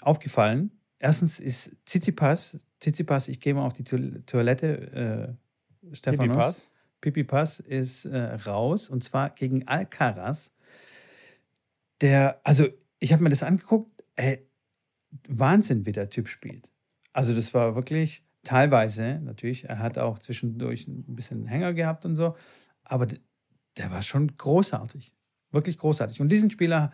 [0.00, 0.70] aufgefallen.
[0.98, 5.36] Erstens ist Tsitsipas Tsitsipas, ich gehe mal auf die Toilette,
[5.86, 6.70] äh, Stephanos.
[7.00, 10.52] Pipi Pass ist äh, raus und zwar gegen Alcaraz.
[12.00, 12.66] Der, also
[12.98, 14.46] ich habe mir das angeguckt, ey,
[15.28, 16.68] Wahnsinn, wie der Typ spielt.
[17.12, 19.64] Also das war wirklich teilweise natürlich.
[19.64, 22.36] Er hat auch zwischendurch ein bisschen Hänger gehabt und so,
[22.84, 23.06] aber
[23.76, 25.14] der war schon großartig,
[25.50, 26.20] wirklich großartig.
[26.20, 26.92] Und diesen Spieler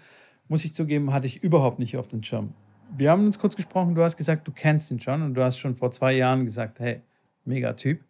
[0.48, 2.54] muss ich zugeben, hatte ich überhaupt nicht auf den Schirm.
[2.96, 3.94] Wir haben uns kurz gesprochen.
[3.94, 6.80] Du hast gesagt, du kennst ihn schon und du hast schon vor zwei Jahren gesagt,
[6.80, 7.02] hey,
[7.44, 8.02] mega Typ.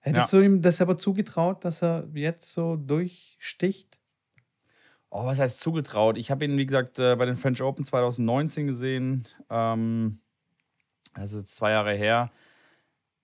[0.00, 0.38] Hättest ja.
[0.38, 3.97] du ihm das aber zugetraut, dass er jetzt so durchsticht?
[5.10, 6.18] Oh, was heißt zugetraut?
[6.18, 9.26] Ich habe ihn, wie gesagt, äh, bei den French Open 2019 gesehen.
[9.48, 10.20] Ähm,
[11.14, 12.30] also zwei Jahre her.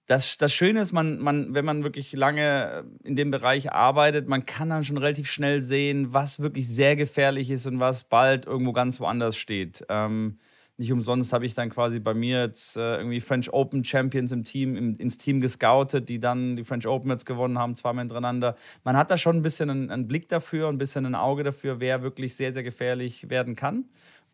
[0.06, 4.44] Das, das Schöne ist, man, man, wenn man wirklich lange in dem Bereich arbeitet, man
[4.44, 8.72] kann dann schon relativ schnell sehen, was wirklich sehr gefährlich ist und was bald irgendwo
[8.72, 9.84] ganz woanders steht.
[9.88, 10.38] Ähm,
[10.76, 14.42] nicht umsonst habe ich dann quasi bei mir jetzt äh, irgendwie French Open Champions im
[14.42, 18.56] Team, im, ins Team gescoutet, die dann die French Open jetzt gewonnen haben, zweimal hintereinander.
[18.82, 21.78] Man hat da schon ein bisschen einen, einen Blick dafür, ein bisschen ein Auge dafür,
[21.78, 23.84] wer wirklich sehr, sehr gefährlich werden kann.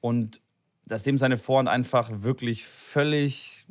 [0.01, 0.41] Und
[0.87, 3.67] dass dem seine Vorhand einfach wirklich völlig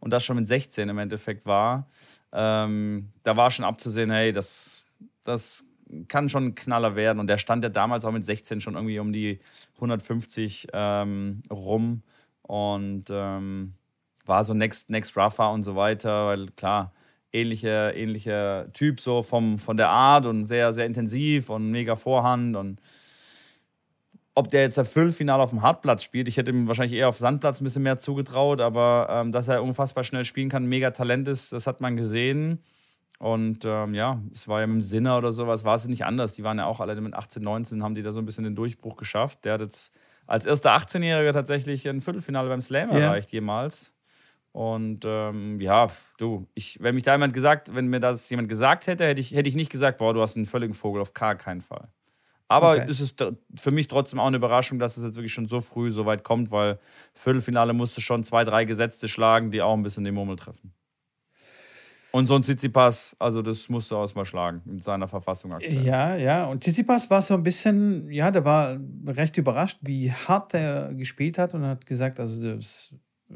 [0.00, 1.88] und das schon mit 16 im Endeffekt war,
[2.32, 4.84] ähm, da war schon abzusehen, hey, das,
[5.24, 5.64] das
[6.08, 7.18] kann schon ein Knaller werden.
[7.18, 9.40] Und der stand ja damals auch mit 16 schon irgendwie um die
[9.76, 12.02] 150 ähm, rum
[12.42, 13.74] und ähm,
[14.24, 16.92] war so Next, Next Rougher und so weiter, weil klar,
[17.32, 22.56] ähnlicher ähnliche Typ so vom, von der Art und sehr, sehr intensiv und mega Vorhand
[22.56, 22.80] und
[24.38, 27.18] ob der jetzt das Viertelfinale auf dem Hartplatz spielt, ich hätte ihm wahrscheinlich eher auf
[27.18, 31.26] Sandplatz ein bisschen mehr zugetraut, aber ähm, dass er unfassbar schnell spielen kann, mega Talent
[31.26, 32.62] ist, das hat man gesehen.
[33.18, 36.34] Und ähm, ja, es war ja mit dem Sinner oder sowas, war es nicht anders.
[36.34, 38.54] Die waren ja auch alle mit 18, 19, haben die da so ein bisschen den
[38.54, 39.44] Durchbruch geschafft.
[39.44, 39.92] Der hat jetzt
[40.26, 42.98] als erster 18-Jähriger tatsächlich ein Viertelfinale beim Slam ja.
[42.98, 43.94] erreicht, jemals.
[44.52, 48.86] Und ähm, ja, du, ich, wenn mich da jemand gesagt, wenn mir das jemand gesagt
[48.86, 51.34] hätte, hätte ich, hätte ich nicht gesagt, boah, du hast einen völligen Vogel, auf gar
[51.34, 51.88] keinen Fall.
[52.48, 52.86] Aber okay.
[52.88, 53.22] es ist
[53.56, 56.24] für mich trotzdem auch eine Überraschung, dass es jetzt wirklich schon so früh so weit
[56.24, 56.78] kommt, weil
[57.14, 60.72] Viertelfinale musste schon zwei, drei Gesetze schlagen, die auch ein bisschen den Murmel treffen.
[62.10, 65.84] Und so ein Tsitsipas, also das musste er mal schlagen mit seiner Verfassung aktuell.
[65.84, 66.46] Ja, ja.
[66.46, 71.38] Und Tsitsipas war so ein bisschen, ja, der war recht überrascht, wie hart er gespielt
[71.38, 72.94] hat und hat gesagt, also das
[73.28, 73.34] äh,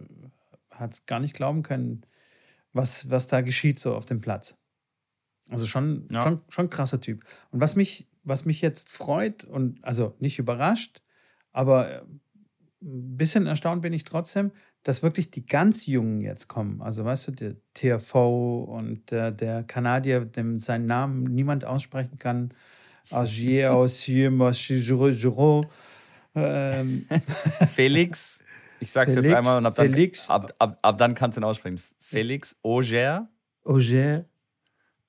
[0.70, 2.06] hat es gar nicht glauben können,
[2.72, 4.56] was, was da geschieht so auf dem Platz.
[5.50, 6.22] Also schon, ja.
[6.22, 7.24] schon, schon krasser Typ.
[7.50, 11.02] Und was mich, was mich jetzt freut und also nicht überrascht,
[11.52, 12.02] aber äh,
[12.82, 16.82] ein bisschen erstaunt bin ich trotzdem, dass wirklich die ganz Jungen jetzt kommen.
[16.82, 22.52] Also weißt du, der TFO und der, der Kanadier, dem seinen Namen niemand aussprechen kann.
[23.10, 25.64] Agier, Aussier, Giro,
[26.34, 27.06] ähm.
[27.74, 28.42] Felix,
[28.80, 31.40] ich sag's Felix, jetzt einmal und ab dann, Felix, ab, ab, ab dann kannst du
[31.40, 31.80] ihn aussprechen.
[31.98, 33.28] Felix Auger.
[33.64, 34.24] Auger.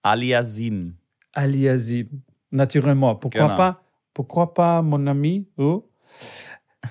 [0.02, 0.98] Aliasim.
[1.34, 2.24] Aliasim.
[2.52, 3.16] Naturellement.
[3.16, 3.56] Pourquoi genau.
[3.56, 3.76] pas?
[4.14, 5.48] Pourquoi pas, mon ami?
[5.58, 5.84] Oh.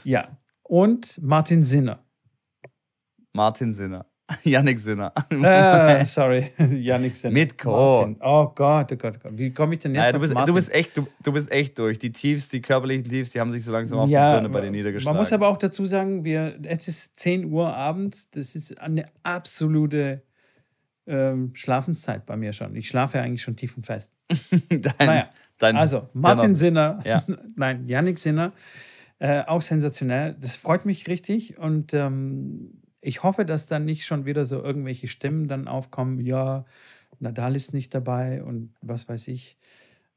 [0.03, 0.29] Ja.
[0.63, 2.02] Und Martin Sinner.
[3.33, 4.07] Martin Sinner.
[4.45, 5.13] Yannick Sinner.
[5.33, 7.35] Uh, sorry, Yannick Sinner.
[7.35, 8.15] Mit Co.
[8.21, 9.33] Oh Gott, oh Gott, oh Gott.
[9.35, 11.79] Wie komme ich denn jetzt ja, du, bist, du, bist echt, du, du, bist echt
[11.79, 11.99] durch.
[11.99, 14.61] Die Tiefs, die körperlichen Tiefs, die haben sich so langsam auf ja, die Birne bei
[14.61, 15.15] den niedergeschlagen.
[15.15, 18.31] Man muss aber auch dazu sagen, wir, jetzt ist 10 Uhr abends.
[18.31, 20.23] Das ist eine absolute
[21.07, 22.75] ähm, Schlafenszeit bei mir schon.
[22.77, 24.13] Ich schlafe ja eigentlich schon tiefenfest.
[24.69, 26.59] dein, naja, dein, also Martin genau.
[26.59, 27.23] Sinner, ja.
[27.57, 28.53] nein, Yannick Sinner,
[29.19, 30.37] äh, auch sensationell.
[30.41, 35.09] Das freut mich richtig und ähm, ich hoffe, dass dann nicht schon wieder so irgendwelche
[35.09, 36.65] Stimmen dann aufkommen, ja,
[37.19, 39.59] Nadal ist nicht dabei und was weiß ich.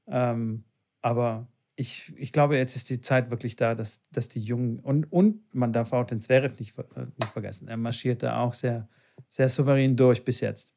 [0.07, 0.63] Ähm,
[1.01, 5.11] aber ich, ich glaube, jetzt ist die Zeit wirklich da, dass, dass die Jungen und,
[5.11, 7.67] und man darf auch den Zverev nicht, äh, nicht vergessen.
[7.67, 8.87] Er marschiert da auch sehr,
[9.29, 10.73] sehr souverän durch bis jetzt.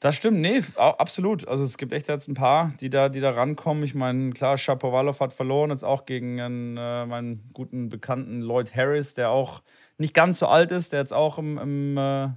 [0.00, 1.46] Das stimmt, nee, absolut.
[1.48, 3.82] Also es gibt echt jetzt ein paar, die da, die da rankommen.
[3.82, 8.76] Ich meine, klar, Shapovalov hat verloren, jetzt auch gegen einen, äh, meinen guten Bekannten Lloyd
[8.76, 9.62] Harris, der auch
[9.98, 12.28] nicht ganz so alt ist, der jetzt auch im, im äh,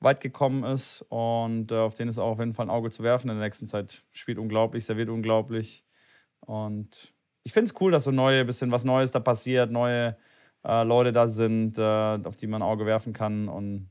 [0.00, 3.02] weit gekommen ist und äh, auf den ist auch auf jeden Fall ein Auge zu
[3.02, 4.04] werfen in der nächsten Zeit.
[4.12, 5.84] Spielt unglaublich, serviert unglaublich.
[6.40, 10.16] Und ich finde es cool, dass so neue, bisschen was Neues da passiert, neue
[10.64, 13.90] äh, Leute da sind, äh, auf die man ein Auge werfen kann und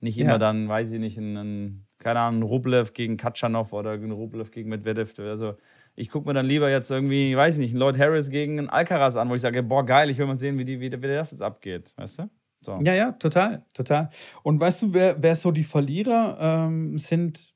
[0.00, 0.38] nicht immer ja.
[0.38, 5.18] dann, weiß ich nicht, ein, keine Ahnung, Rublev gegen Katschanov oder ein Rublev gegen Medvedev.
[5.18, 5.56] Also
[5.96, 8.70] ich gucke mir dann lieber jetzt irgendwie, weiß ich nicht, einen Lloyd Harris gegen einen
[8.70, 11.08] Alcaraz an, wo ich sage, boah, geil, ich will mal sehen, wie, die, wie, wie
[11.08, 12.30] das jetzt abgeht, weißt du?
[12.60, 12.78] So.
[12.82, 14.10] Ja, ja, total, total.
[14.42, 17.54] Und weißt du, wer, wer so die Verlierer ähm, sind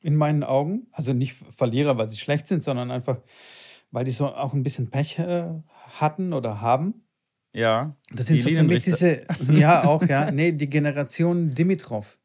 [0.00, 0.86] in meinen Augen?
[0.92, 3.20] Also nicht Verlierer, weil sie schlecht sind, sondern einfach,
[3.90, 5.50] weil die so auch ein bisschen Pech äh,
[5.98, 7.04] hatten oder haben.
[7.52, 7.96] Ja.
[8.12, 10.30] Das sind so für mich diese, ja, auch, ja.
[10.30, 12.18] Nee, die Generation Dimitrov.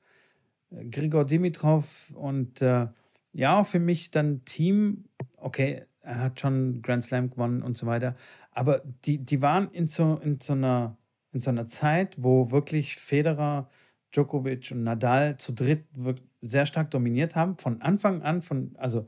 [0.91, 2.87] Grigor Dimitrov und äh,
[3.33, 5.05] ja, für mich dann Team,
[5.37, 8.15] okay, er hat schon Grand Slam gewonnen und so weiter,
[8.51, 10.97] aber die, die waren in so, in, so einer,
[11.33, 13.69] in so einer Zeit, wo wirklich Federer,
[14.13, 15.85] Djokovic und Nadal zu dritt
[16.41, 17.57] sehr stark dominiert haben.
[17.57, 19.07] Von Anfang an, von, also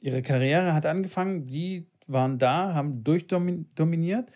[0.00, 4.30] ihre Karriere hat angefangen, die waren da, haben durchdominiert.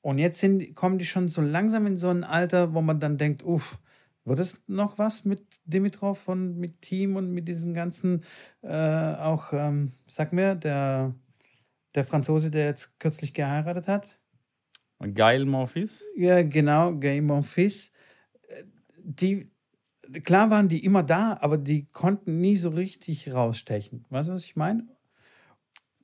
[0.00, 3.18] Und jetzt sind, kommen die schon so langsam in so ein Alter, wo man dann
[3.18, 3.78] denkt, uff,
[4.24, 8.24] wird es noch was mit Dimitrov und mit Team und mit diesen ganzen,
[8.62, 11.14] äh, auch, ähm, sag mir, der,
[11.94, 14.17] der Franzose, der jetzt kürzlich geheiratet hat?
[15.00, 16.04] Gail Monfils?
[16.16, 17.92] Ja, genau, Gail Monfils.
[18.96, 19.50] Die,
[20.24, 24.04] klar waren die immer da, aber die konnten nie so richtig rausstechen.
[24.10, 24.86] Weißt du, was ich meine?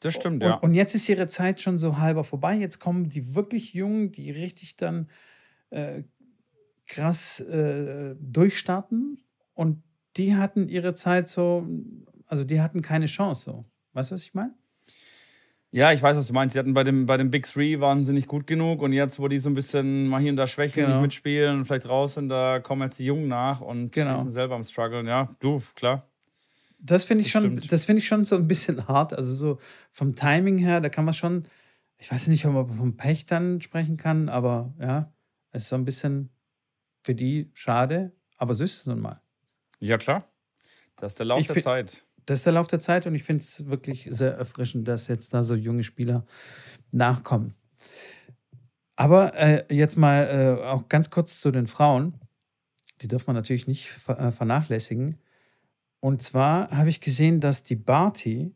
[0.00, 0.56] Das stimmt, und, ja.
[0.56, 2.54] Und jetzt ist ihre Zeit schon so halber vorbei.
[2.56, 5.08] Jetzt kommen die wirklich Jungen, die richtig dann
[5.70, 6.02] äh,
[6.86, 9.82] krass äh, durchstarten und
[10.16, 11.66] die hatten ihre Zeit so,
[12.26, 13.62] also die hatten keine Chance so.
[13.92, 14.54] Weißt du, was ich meine?
[15.74, 16.52] Ja, ich weiß, was du meinst.
[16.52, 19.18] Sie hatten bei dem, bei dem Big Three waren sie nicht gut genug und jetzt,
[19.18, 20.90] wo die so ein bisschen mal hier und da schwächen, genau.
[20.90, 24.14] nicht mitspielen und vielleicht raus sind, da kommen jetzt die Jungen nach und genau.
[24.14, 25.08] sind selber am struggeln.
[25.08, 26.06] Ja, du, klar.
[26.78, 29.14] Das finde ich das schon, das finde ich schon so ein bisschen hart.
[29.14, 29.58] Also so
[29.90, 31.42] vom Timing her, da kann man schon,
[31.98, 35.12] ich weiß nicht, ob man vom Pech dann sprechen kann, aber ja,
[35.50, 36.30] es ist so ein bisschen
[37.02, 39.20] für die schade, aber so ist es nun mal.
[39.80, 40.28] Ja, klar.
[40.98, 42.04] Das ist der Lauf ich der Zeit.
[42.26, 45.34] Das ist der Lauf der Zeit und ich finde es wirklich sehr erfrischend, dass jetzt
[45.34, 46.24] da so junge Spieler
[46.90, 47.54] nachkommen.
[48.96, 52.20] Aber äh, jetzt mal äh, auch ganz kurz zu den Frauen.
[53.00, 55.18] Die darf man natürlich nicht ver äh, vernachlässigen.
[56.00, 58.54] Und zwar habe ich gesehen, dass die Barty,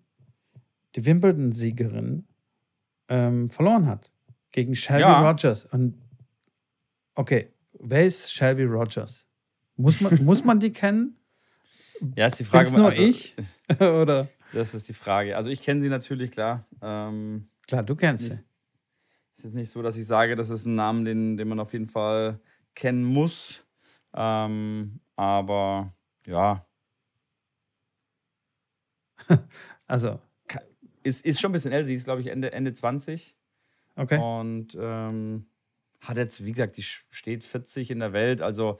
[0.94, 2.26] die Wimbledon-Siegerin,
[3.08, 4.10] ähm, verloren hat
[4.52, 5.28] gegen Shelby ja.
[5.28, 5.64] Rogers.
[5.66, 6.00] Und
[7.14, 7.50] okay,
[7.80, 9.24] Wer ist Shelby Rogers?
[9.76, 11.16] Muss man, muss man die kennen?
[12.16, 12.68] Ja, ist die Frage.
[12.68, 13.36] Ist nur also, ich?
[13.80, 14.28] Oder?
[14.52, 15.36] Das ist die Frage.
[15.36, 16.66] Also ich kenne sie natürlich, klar.
[16.80, 18.38] Ähm, klar, du kennst sie.
[19.36, 21.72] Es ist nicht so, dass ich sage, das ist ein Name, den, den man auf
[21.72, 22.40] jeden Fall
[22.74, 23.64] kennen muss.
[24.14, 25.94] Ähm, aber
[26.26, 26.66] ja.
[29.86, 30.20] also.
[31.04, 33.36] Ist, ist schon ein bisschen älter, die ist, glaube ich, Ende, Ende 20.
[33.96, 34.18] Okay.
[34.18, 35.46] Und ähm,
[36.00, 38.78] hat jetzt, wie gesagt, die steht 40 in der Welt, also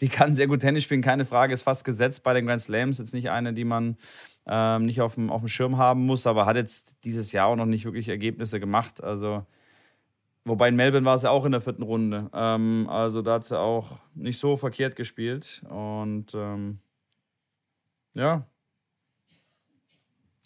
[0.00, 2.98] die kann sehr gut Tennis spielen, keine Frage, ist fast gesetzt bei den Grand Slams.
[2.98, 3.96] Jetzt nicht eine, die man
[4.46, 7.56] ähm, nicht auf dem, auf dem Schirm haben muss, aber hat jetzt dieses Jahr auch
[7.56, 9.02] noch nicht wirklich Ergebnisse gemacht.
[9.02, 9.46] Also,
[10.44, 12.30] wobei in Melbourne war sie auch in der vierten Runde.
[12.32, 15.62] Ähm, also da hat sie auch nicht so verkehrt gespielt.
[15.68, 16.78] Und ähm,
[18.14, 18.46] ja.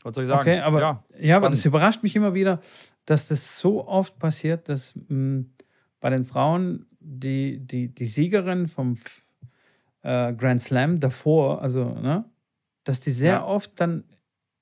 [0.03, 0.41] Was soll ich sagen?
[0.41, 2.61] Okay, aber, ja, ja aber das überrascht mich immer wieder,
[3.07, 4.95] dass das so oft passiert, dass.
[4.95, 5.51] Mh, mm,
[6.05, 8.97] bei den Frauen die, die, die Siegerin vom
[10.03, 12.25] äh, Grand Slam davor, also, ne,
[12.85, 13.45] dass die sehr ja.
[13.45, 14.05] oft dann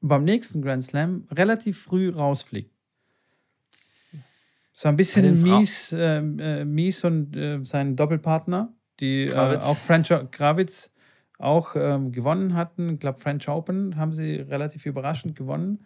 [0.01, 2.71] beim nächsten Grand Slam relativ früh rausfliegt.
[4.73, 10.13] So ein bisschen Mies, äh, äh, Mies und äh, sein Doppelpartner, die äh, auch French
[10.31, 10.91] Kravitz
[11.39, 12.95] auch ähm, gewonnen hatten.
[12.95, 15.85] Ich glaube, French Open haben sie relativ überraschend gewonnen.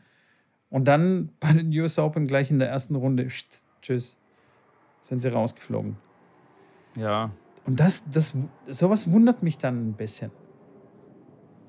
[0.70, 3.28] Und dann bei den US Open gleich in der ersten Runde.
[3.82, 4.16] Tschüss
[5.06, 5.96] sind sie rausgeflogen.
[6.96, 7.30] Ja.
[7.64, 8.36] Und das, das,
[8.68, 10.30] sowas wundert mich dann ein bisschen.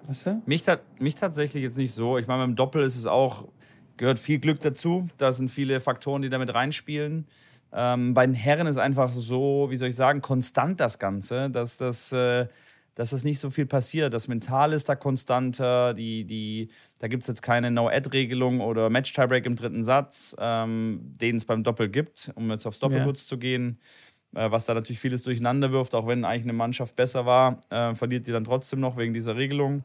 [0.06, 0.42] Weißt du?
[0.46, 0.64] Mich,
[1.00, 2.18] mich tatsächlich jetzt nicht so.
[2.18, 3.48] Ich meine, beim Doppel ist es auch,
[3.98, 5.08] gehört viel Glück dazu.
[5.18, 7.26] Da sind viele Faktoren, die damit reinspielen.
[7.74, 11.78] Ähm, bei den Herren ist einfach so, wie soll ich sagen, konstant das Ganze, dass
[11.78, 12.48] das äh,
[12.98, 14.12] dass das nicht so viel passiert.
[14.12, 19.46] Das Mental ist da konstanter, die, die, da gibt es jetzt keine No-Ad-Regelung oder Match-Tiebreak
[19.46, 23.30] im dritten Satz, ähm, den es beim Doppel gibt, um jetzt aufs Doppelputz ja.
[23.30, 23.78] zu gehen.
[24.36, 27.96] Äh, was da natürlich vieles durcheinander wirft, auch wenn eigentlich eine Mannschaft besser war, äh,
[27.96, 29.84] verliert die dann trotzdem noch wegen dieser Regelung.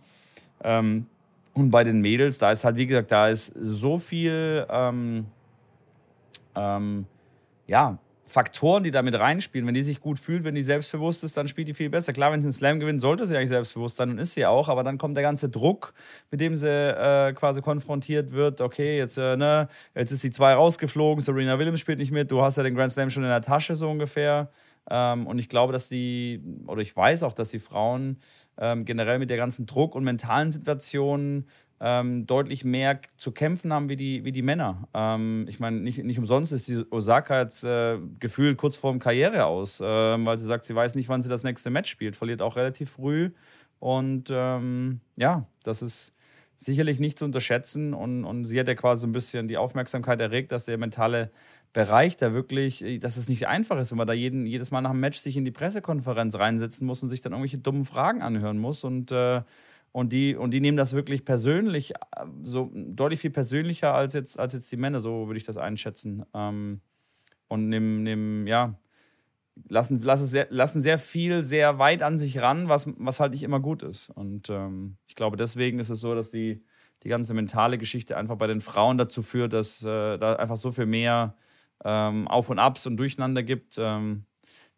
[0.62, 1.06] Ähm,
[1.54, 5.26] und bei den Mädels, da ist halt, wie gesagt, da ist so viel, ähm,
[6.56, 7.06] ähm
[7.66, 7.98] ja,
[8.32, 9.66] Faktoren, die da mit reinspielen.
[9.66, 12.12] Wenn die sich gut fühlt, wenn die selbstbewusst ist, dann spielt die viel besser.
[12.12, 14.68] Klar, wenn sie einen Slam gewinnt, sollte sie eigentlich selbstbewusst sein und ist sie auch,
[14.68, 15.92] aber dann kommt der ganze Druck,
[16.30, 18.60] mit dem sie äh, quasi konfrontiert wird.
[18.60, 22.42] Okay, jetzt, äh, ne, jetzt ist die zwei rausgeflogen, Serena Williams spielt nicht mit, du
[22.42, 24.50] hast ja den Grand Slam schon in der Tasche so ungefähr.
[24.90, 28.18] Ähm, und ich glaube, dass die, oder ich weiß auch, dass die Frauen
[28.58, 31.44] ähm, generell mit der ganzen Druck und mentalen Situation
[31.84, 34.88] ähm, deutlich mehr zu kämpfen haben wie die, wie die Männer.
[34.94, 39.46] Ähm, ich meine, nicht, nicht umsonst ist die Osaka jetzt äh, gefühlt kurz vorm Karriere
[39.46, 42.40] aus, äh, weil sie sagt, sie weiß nicht, wann sie das nächste Match spielt, verliert
[42.40, 43.32] auch relativ früh.
[43.80, 46.14] Und ähm, ja, das ist
[46.56, 47.94] sicherlich nicht zu unterschätzen.
[47.94, 51.32] Und, und sie hat ja quasi so ein bisschen die Aufmerksamkeit erregt, dass der mentale
[51.72, 54.92] Bereich da wirklich, dass es nicht einfach ist, wenn man da jeden, jedes Mal nach
[54.92, 58.58] dem Match sich in die Pressekonferenz reinsetzen muss und sich dann irgendwelche dummen Fragen anhören
[58.58, 58.84] muss.
[58.84, 59.42] Und, äh,
[59.92, 61.92] und, die, und die nehmen das wirklich persönlich,
[62.42, 66.24] so deutlich viel persönlicher als jetzt, als jetzt die Männer, so würde ich das einschätzen.
[66.34, 66.80] Ähm,
[67.48, 68.78] und nehmen, nehmen ja,
[69.68, 73.42] lassen, lassen, sehr, lassen sehr viel sehr weit an sich ran, was, was halt nicht
[73.42, 74.08] immer gut ist.
[74.10, 76.64] Und ähm, ich glaube, deswegen ist es so, dass die,
[77.02, 80.72] die ganze mentale Geschichte einfach bei den Frauen dazu führt, dass äh, da einfach so
[80.72, 81.36] viel mehr
[81.84, 83.76] ähm, Auf und Abs und Durcheinander gibt.
[83.78, 84.24] Ähm,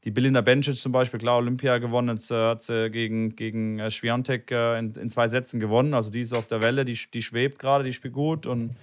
[0.05, 3.90] die Belinda Bencic zum Beispiel, klar, Olympia gewonnen, jetzt äh, hat sie gegen, gegen äh,
[3.90, 5.95] Schwiontek äh, in, in, zwei Sätzen gewonnen.
[5.95, 8.77] Also die ist auf der Welle, die, die schwebt gerade, die spielt gut und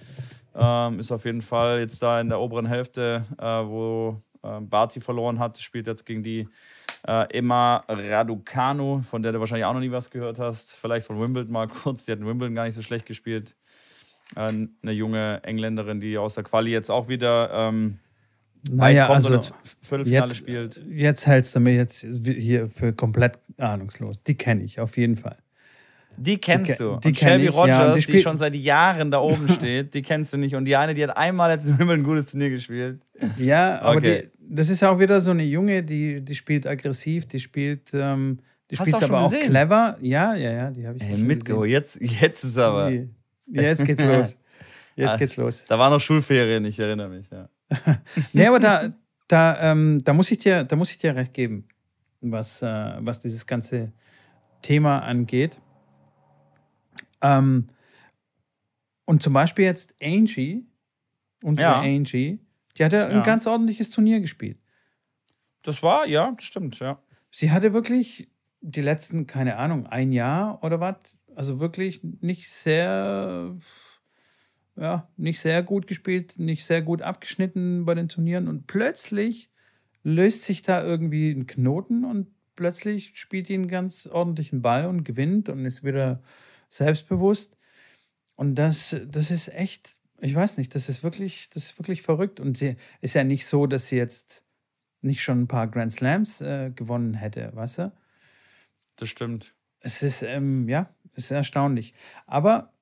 [0.54, 5.00] ähm, ist auf jeden Fall jetzt da in der oberen Hälfte, äh, wo äh, Barty
[5.00, 6.48] verloren hat, spielt jetzt gegen die
[7.06, 10.72] äh, Emma Raducanu, von der du wahrscheinlich auch noch nie was gehört hast.
[10.72, 13.54] Vielleicht von Wimbledon mal kurz, die hat in Wimbledon gar nicht so schlecht gespielt.
[14.34, 17.98] Äh, eine junge Engländerin, die aus der Quali jetzt auch wieder ähm,
[18.70, 19.40] naja, also
[19.80, 20.82] Viertelfinale jetzt, spielt.
[20.88, 24.22] Jetzt hältst du mich jetzt hier für komplett ahnungslos.
[24.22, 25.38] Die kenne ich auf jeden Fall.
[26.16, 26.98] Die kennst du.
[27.02, 30.32] Die, die Shelby Rogers, ja, die, die, schon seit Jahren da oben steht, die kennst
[30.32, 30.54] du nicht.
[30.54, 33.00] Und die eine, die hat einmal jetzt im Himmel ein gutes Turnier gespielt.
[33.38, 34.28] Ja, aber okay.
[34.38, 38.38] die, das ist auch wieder so eine Junge, die, die spielt aggressiv, die spielt, ähm,
[38.70, 39.48] die spielt aber auch gesehen?
[39.48, 39.96] clever.
[40.00, 41.70] Ja, ja, ja, die habe ich hey, mitgeholt.
[41.70, 42.92] Jetzt, jetzt ist aber.
[43.46, 44.36] Jetzt geht's los.
[44.94, 45.64] Jetzt geht's los.
[45.66, 47.48] Da war noch Schulferien, ich erinnere mich, ja.
[48.32, 48.90] nee, aber da,
[49.28, 51.68] da, ähm, da, muss ich dir, da muss ich dir recht geben,
[52.20, 53.92] was, äh, was dieses ganze
[54.62, 55.60] Thema angeht.
[57.20, 57.68] Ähm,
[59.04, 60.66] und zum Beispiel jetzt Angie,
[61.42, 61.80] unsere ja.
[61.80, 62.40] Angie,
[62.76, 64.58] die hat ja ein ganz ordentliches Turnier gespielt.
[65.62, 67.02] Das war, ja, das stimmt, ja.
[67.30, 68.28] Sie hatte wirklich
[68.60, 70.96] die letzten, keine Ahnung, ein Jahr oder was,
[71.34, 73.56] also wirklich nicht sehr,
[74.76, 79.50] ja, nicht sehr gut gespielt, nicht sehr gut abgeschnitten bei den Turnieren und plötzlich
[80.02, 85.04] löst sich da irgendwie ein Knoten und plötzlich spielt die einen ganz ordentlichen Ball und
[85.04, 86.22] gewinnt und ist wieder
[86.68, 87.56] selbstbewusst.
[88.34, 92.40] Und das, das ist echt, ich weiß nicht, das ist wirklich, das ist wirklich verrückt.
[92.40, 94.44] Und sie ist ja nicht so, dass sie jetzt
[95.00, 97.92] nicht schon ein paar Grand Slams äh, gewonnen hätte, weißt du?
[98.96, 99.54] Das stimmt.
[99.80, 101.94] Es ist, ähm, ja, ist erstaunlich.
[102.26, 102.72] Aber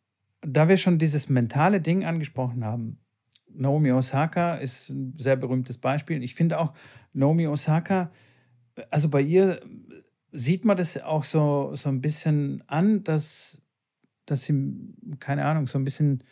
[0.43, 2.99] da wir schon dieses mentale Ding angesprochen haben,
[3.53, 6.23] Naomi Osaka ist ein sehr berühmtes Beispiel.
[6.23, 6.73] Ich finde auch,
[7.13, 8.11] Naomi Osaka,
[8.91, 9.61] also bei ihr
[10.33, 13.61] sieht man das auch so, so ein bisschen an, dass
[14.31, 14.79] dass sie,
[15.19, 16.23] keine Ahnung, so ein bisschen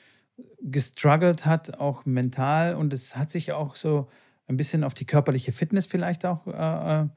[0.63, 2.77] gestruggelt hat, auch mental.
[2.77, 4.09] Und es hat sich auch so
[4.47, 7.09] ein bisschen auf die körperliche Fitness vielleicht auch äh,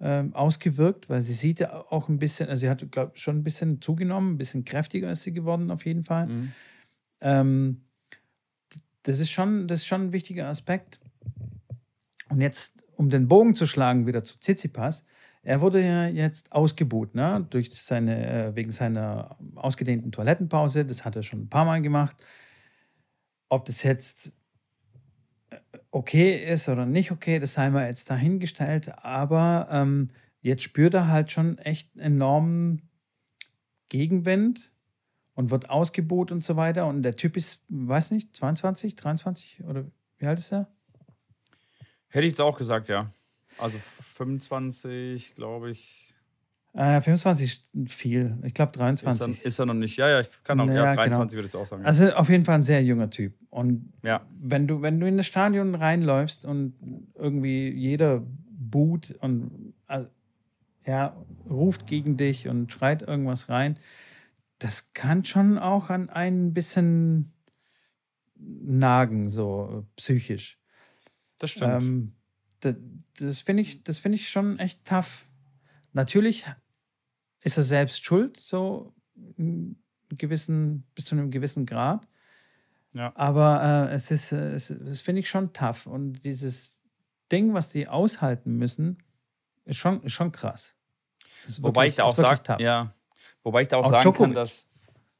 [0.00, 3.38] äh, ausgewirkt, weil sie sieht ja auch ein bisschen, also sie hat, glaube ich, schon
[3.38, 6.26] ein bisschen zugenommen, ein bisschen kräftiger ist sie geworden auf jeden Fall.
[6.26, 6.52] Mhm.
[7.20, 7.80] Ähm,
[9.02, 11.00] das, ist schon, das ist schon ein wichtiger Aspekt.
[12.28, 15.04] Und jetzt, um den Bogen zu schlagen wieder zu Tsitsipas,
[15.42, 17.46] er wurde ja jetzt ausgebuht, ne?
[17.48, 20.84] Durch seine, äh, wegen seiner ausgedehnten Toilettenpause.
[20.84, 22.16] Das hat er schon ein paar Mal gemacht.
[23.48, 24.32] Ob das jetzt
[25.90, 28.92] okay ist oder nicht okay, das sei mal jetzt dahingestellt.
[29.04, 30.10] Aber ähm,
[30.42, 32.88] jetzt spürt er halt schon echt enormen
[33.88, 34.72] Gegenwind
[35.34, 36.86] und wird ausgebuht und so weiter.
[36.86, 39.84] Und der Typ ist, weiß nicht, 22, 23 oder
[40.18, 40.68] wie alt ist er?
[42.08, 43.12] Hätte ich jetzt auch gesagt, ja.
[43.58, 46.09] Also 25, glaube ich.
[46.72, 48.38] Äh, 25 ist viel.
[48.44, 49.20] Ich glaube 23.
[49.20, 49.96] Ist er, ist er, noch nicht.
[49.96, 50.68] Ja, ja, ich kann auch.
[50.68, 51.32] Ja, ja 23 genau.
[51.32, 51.84] würde ich auch sagen.
[51.84, 53.34] Also auf jeden Fall ein sehr junger Typ.
[53.50, 54.24] Und ja.
[54.40, 56.74] wenn, du, wenn du in das Stadion reinläufst und
[57.16, 60.08] irgendwie jeder boot und also,
[60.86, 61.16] ja,
[61.48, 63.76] ruft gegen dich und schreit irgendwas rein,
[64.60, 67.32] das kann schon auch an ein bisschen
[68.36, 70.58] nagen, so psychisch.
[71.38, 71.82] Das stimmt.
[71.82, 72.12] Ähm,
[72.60, 72.74] das,
[73.18, 75.26] das finde ich, find ich schon echt tough.
[75.92, 76.44] Natürlich
[77.40, 78.94] ist er selbst schuld, so
[80.08, 82.06] gewissen, bis zu einem gewissen Grad.
[82.92, 83.12] Ja.
[83.14, 85.86] Aber äh, es ist, es, das finde ich schon tough.
[85.86, 86.76] Und dieses
[87.30, 88.98] Ding, was die aushalten müssen,
[89.64, 90.74] ist schon, ist schon krass.
[91.46, 92.92] Ist wobei wirklich, ich da auch sage, ja,
[93.42, 94.26] wobei ich da auch, auch sagen Djokovic.
[94.26, 94.70] kann, dass,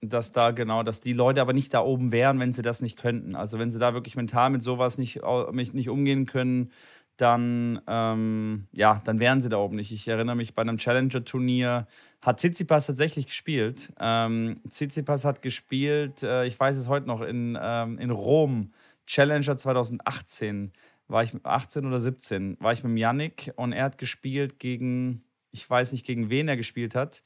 [0.01, 2.99] dass da genau, dass die Leute aber nicht da oben wären, wenn sie das nicht
[2.99, 3.37] könnten.
[3.37, 5.21] Also wenn sie da wirklich mental mit sowas nicht,
[5.53, 6.73] nicht umgehen können,
[7.21, 9.93] dann, ähm, ja, dann wären sie da oben nicht.
[9.93, 11.87] Ich erinnere mich, bei einem Challenger-Turnier
[12.23, 13.93] hat Tsitsipas tatsächlich gespielt.
[13.99, 18.73] Ähm, Tsitsipas hat gespielt, äh, ich weiß es heute noch, in, ähm, in Rom,
[19.07, 20.73] Challenger 2018,
[21.09, 25.69] war ich 18 oder 17, war ich mit Yannick und er hat gespielt gegen, ich
[25.69, 27.23] weiß nicht, gegen wen er gespielt hat.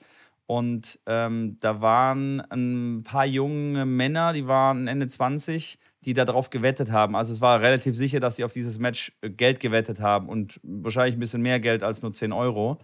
[0.47, 6.92] Und ähm, da waren ein paar junge Männer, die waren Ende 20, die darauf gewettet
[6.92, 7.16] haben.
[7.16, 10.61] Also es war relativ sicher, dass sie auf dieses Match äh, Geld gewettet haben und
[10.62, 12.78] wahrscheinlich ein bisschen mehr Geld als nur 10 Euro.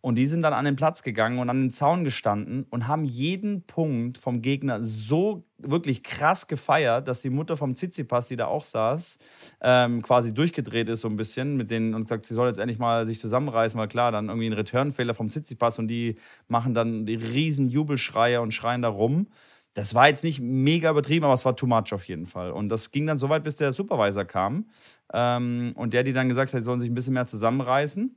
[0.00, 3.04] Und die sind dann an den Platz gegangen und an den Zaun gestanden und haben
[3.04, 8.46] jeden Punkt vom Gegner so wirklich krass gefeiert, dass die Mutter vom Tsitsipas, die da
[8.46, 9.18] auch saß,
[9.62, 12.78] ähm, quasi durchgedreht ist so ein bisschen mit denen und gesagt, sie soll jetzt endlich
[12.78, 16.16] mal sich zusammenreißen, weil klar, dann irgendwie ein Returnfehler vom Tsitsipas und die
[16.46, 19.26] machen dann die riesen Jubelschreie und schreien da rum.
[19.76, 22.50] Das war jetzt nicht mega übertrieben, aber es war too much auf jeden Fall.
[22.50, 24.70] Und das ging dann so weit, bis der Supervisor kam
[25.12, 28.16] ähm, und der die dann gesagt hat, sie sollen sich ein bisschen mehr zusammenreißen.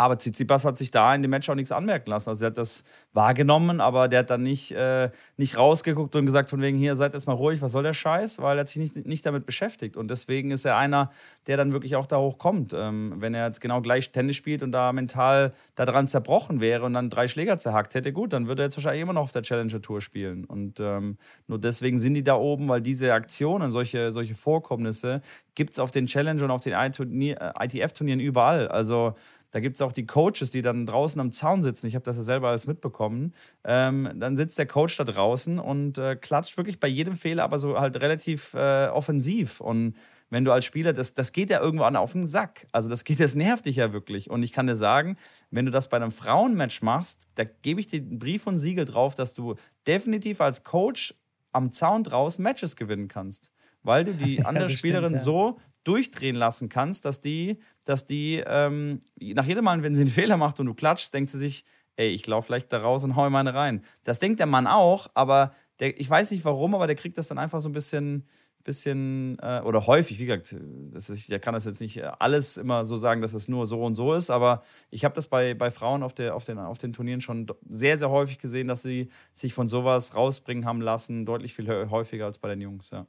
[0.00, 2.30] Aber Tsitsipas hat sich da in dem Match auch nichts anmerken lassen.
[2.30, 6.48] Also er hat das wahrgenommen, aber der hat dann nicht, äh, nicht rausgeguckt und gesagt,
[6.48, 8.40] von wegen hier, seid jetzt mal ruhig, was soll der Scheiß?
[8.40, 9.98] Weil er hat sich nicht, nicht damit beschäftigt.
[9.98, 11.10] Und deswegen ist er einer,
[11.46, 12.72] der dann wirklich auch da hochkommt.
[12.74, 16.94] Ähm, wenn er jetzt genau gleich Tennis spielt und da mental daran zerbrochen wäre und
[16.94, 19.42] dann drei Schläger zerhackt hätte, gut, dann würde er jetzt wahrscheinlich immer noch auf der
[19.42, 20.46] Challenger Tour spielen.
[20.46, 25.20] Und ähm, nur deswegen sind die da oben, weil diese Aktionen, solche, solche Vorkommnisse,
[25.54, 28.68] gibt es auf den Challenger und auf den ITF-Turnieren überall.
[28.68, 29.14] Also
[29.50, 31.86] da gibt es auch die Coaches, die dann draußen am Zaun sitzen.
[31.86, 33.34] Ich habe das ja selber alles mitbekommen.
[33.64, 37.58] Ähm, dann sitzt der Coach da draußen und äh, klatscht wirklich bei jedem Fehler, aber
[37.58, 39.60] so halt relativ äh, offensiv.
[39.60, 39.96] Und
[40.30, 42.68] wenn du als Spieler, das, das geht ja irgendwann auf den Sack.
[42.70, 44.30] Also das geht, das nervt dich ja wirklich.
[44.30, 45.16] Und ich kann dir sagen,
[45.50, 48.84] wenn du das bei einem Frauenmatch machst, da gebe ich dir einen Brief und Siegel
[48.84, 51.14] drauf, dass du definitiv als Coach
[51.52, 53.50] am Zaun draußen Matches gewinnen kannst.
[53.82, 55.24] Weil du die andere ja, Spielerin stimmt, ja.
[55.24, 60.10] so durchdrehen lassen kannst, dass die, dass die ähm, nach jedem Mal, wenn sie einen
[60.10, 61.64] Fehler macht und du klatschst, denkt sie sich,
[61.96, 63.84] ey, ich laufe vielleicht da raus und hau ihm eine rein.
[64.04, 67.28] Das denkt der Mann auch, aber der, ich weiß nicht warum, aber der kriegt das
[67.28, 68.26] dann einfach so ein bisschen,
[68.64, 70.54] bisschen äh, oder häufig, wie gesagt,
[70.94, 73.94] ist, der kann das jetzt nicht alles immer so sagen, dass es nur so und
[73.94, 76.92] so ist, aber ich habe das bei, bei Frauen auf, der, auf, den, auf den
[76.92, 81.54] Turnieren schon sehr, sehr häufig gesehen, dass sie sich von sowas rausbringen haben lassen, deutlich
[81.54, 83.06] viel häufiger als bei den Jungs, ja.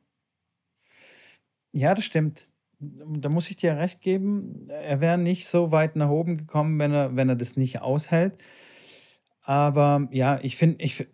[1.74, 2.51] Ja, das stimmt
[2.82, 6.92] da muss ich dir recht geben, er wäre nicht so weit nach oben gekommen, wenn
[6.92, 8.44] er, wenn er das nicht aushält.
[9.44, 11.08] Aber ja, ich finde, ich,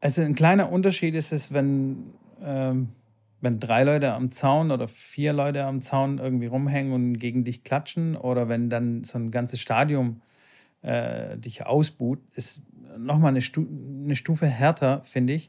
[0.00, 2.88] also ein kleiner Unterschied ist es, wenn, ähm,
[3.40, 7.64] wenn drei Leute am Zaun oder vier Leute am Zaun irgendwie rumhängen und gegen dich
[7.64, 10.22] klatschen oder wenn dann so ein ganzes Stadion
[10.82, 12.62] äh, dich ausbuht, ist
[12.98, 13.66] nochmal eine, Stu
[14.04, 15.48] eine Stufe härter, finde ich.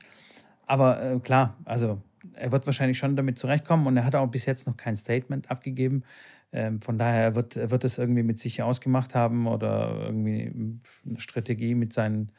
[0.66, 2.02] Aber äh, klar, also
[2.34, 5.52] er wird wahrscheinlich schon damit zurechtkommen und er hat auch bis jetzt noch kein Statement
[5.52, 6.04] abgegeben.
[6.52, 11.20] Ähm, von daher wird er wird es irgendwie mit sich ausgemacht haben oder irgendwie eine
[11.20, 12.32] Strategie mit, seinen,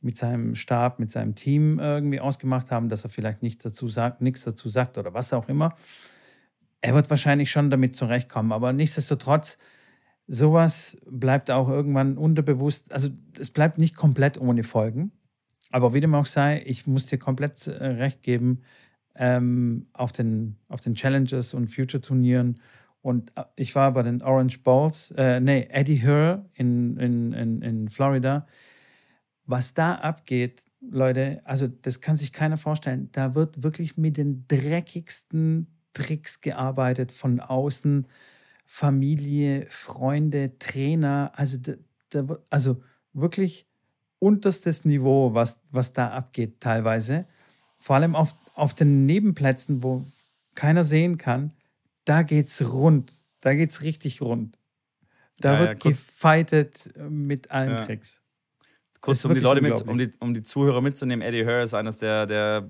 [0.00, 4.20] mit seinem Stab, mit seinem Team irgendwie ausgemacht haben, dass er vielleicht nichts dazu sagt,
[4.20, 5.74] nichts dazu sagt oder was auch immer.
[6.80, 9.58] Er wird wahrscheinlich schon damit zurechtkommen, aber nichtsdestotrotz,
[10.26, 15.12] sowas bleibt auch irgendwann unterbewusst, also es bleibt nicht komplett ohne Folgen.
[15.70, 18.62] Aber wie dem auch sei, ich muss dir komplett äh, recht geben,
[19.14, 22.60] ähm, auf, den, auf den Challenges und Future-Turnieren.
[23.00, 27.62] Und äh, ich war bei den Orange Bowls, äh, nee, Eddie Hur in, in, in,
[27.62, 28.46] in Florida.
[29.46, 33.08] Was da abgeht, Leute, also das kann sich keiner vorstellen.
[33.12, 38.06] Da wird wirklich mit den dreckigsten Tricks gearbeitet von außen.
[38.64, 41.74] Familie, Freunde, Trainer, also, da,
[42.10, 42.82] da, also
[43.12, 43.66] wirklich
[44.18, 47.26] unterstes Niveau, was, was da abgeht teilweise.
[47.78, 50.04] Vor allem auf auf den Nebenplätzen, wo
[50.54, 51.52] keiner sehen kann,
[52.04, 53.12] da geht's rund.
[53.40, 54.58] Da geht's richtig rund.
[55.38, 57.84] Da ja, wird ja, gefightet mit allen ja.
[57.84, 58.21] Tricks.
[59.02, 61.98] Kurz, um die Leute mit, um die, um die Zuhörer mitzunehmen, Eddie Hur ist eines
[61.98, 62.64] der, der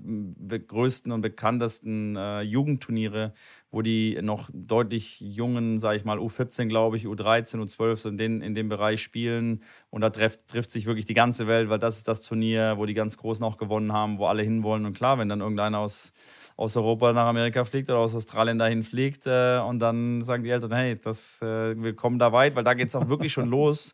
[0.67, 3.33] größten und bekanntesten äh, Jugendturniere,
[3.69, 8.17] wo die noch deutlich jungen, sage ich mal, U14, glaube ich, U13, U12, so in,
[8.17, 9.61] den, in dem Bereich spielen.
[9.91, 12.87] Und da trifft, trifft sich wirklich die ganze Welt, weil das ist das Turnier, wo
[12.87, 14.87] die ganz Großen auch gewonnen haben, wo alle hinwollen.
[14.87, 16.13] Und klar, wenn dann irgendeiner aus,
[16.57, 20.49] aus Europa nach Amerika fliegt oder aus Australien dahin fliegt äh, und dann sagen die
[20.49, 23.49] Eltern, hey, das, äh, wir kommen da weit, weil da geht es auch wirklich schon
[23.51, 23.93] los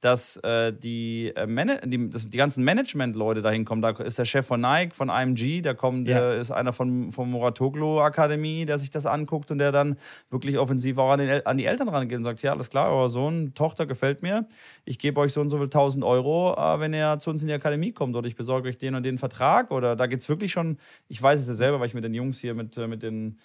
[0.00, 3.82] dass äh, die, äh, die, das, die ganzen Management-Leute da hinkommen.
[3.82, 6.18] Da ist der Chef von Nike, von IMG, da kommt, ja.
[6.18, 9.96] der ist einer von, von Moratoglu Akademie, der sich das anguckt und der dann
[10.30, 13.10] wirklich offensiv auch an, den, an die Eltern rangeht und sagt, ja, alles klar, euer
[13.10, 14.46] Sohn, Tochter gefällt mir,
[14.84, 17.48] ich gebe euch so und so viel 1000 Euro, äh, wenn er zu uns in
[17.48, 20.28] die Akademie kommt oder ich besorge euch den und den Vertrag oder da geht es
[20.28, 20.78] wirklich schon,
[21.08, 23.38] ich weiß es ja selber, weil ich mit den Jungs hier, mit, äh, mit den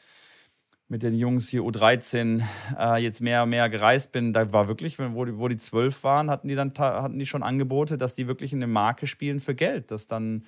[0.88, 2.44] mit den Jungs hier U13
[2.78, 6.04] äh, jetzt mehr und mehr gereist bin, da war wirklich, wo die, wo die 12
[6.04, 9.40] waren, hatten die dann hatten die schon Angebote, dass die wirklich in eine Marke spielen
[9.40, 9.90] für Geld.
[9.90, 10.46] Dass dann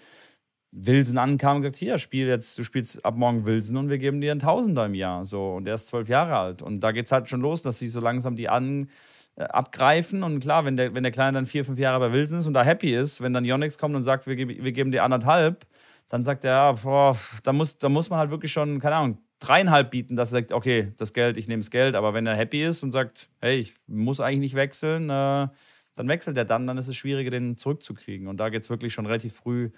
[0.72, 4.22] Wilson ankam und gesagt, hier, spiel jetzt, du spielst ab morgen Wilson und wir geben
[4.22, 5.26] dir einen Tausender im Jahr.
[5.26, 6.62] So, und der ist zwölf Jahre alt.
[6.62, 8.90] Und da geht es halt schon los, dass sie so langsam die an
[9.38, 10.22] äh, abgreifen.
[10.24, 12.54] Und klar, wenn der, wenn der Kleine dann vier, fünf Jahre bei Wilson ist und
[12.54, 15.66] da happy ist, wenn dann Yonex kommt und sagt, wir, wir geben dir anderthalb,
[16.10, 19.18] dann sagt er, ja, boah, da, muss, da muss man halt wirklich schon, keine Ahnung,
[19.40, 21.96] dreieinhalb bieten, dass er sagt, okay, das Geld, ich nehme das Geld.
[21.96, 25.48] Aber wenn er happy ist und sagt, hey, ich muss eigentlich nicht wechseln, äh,
[25.96, 28.28] dann wechselt er dann, dann ist es schwieriger, den zurückzukriegen.
[28.28, 29.72] Und da geht es wirklich schon relativ früh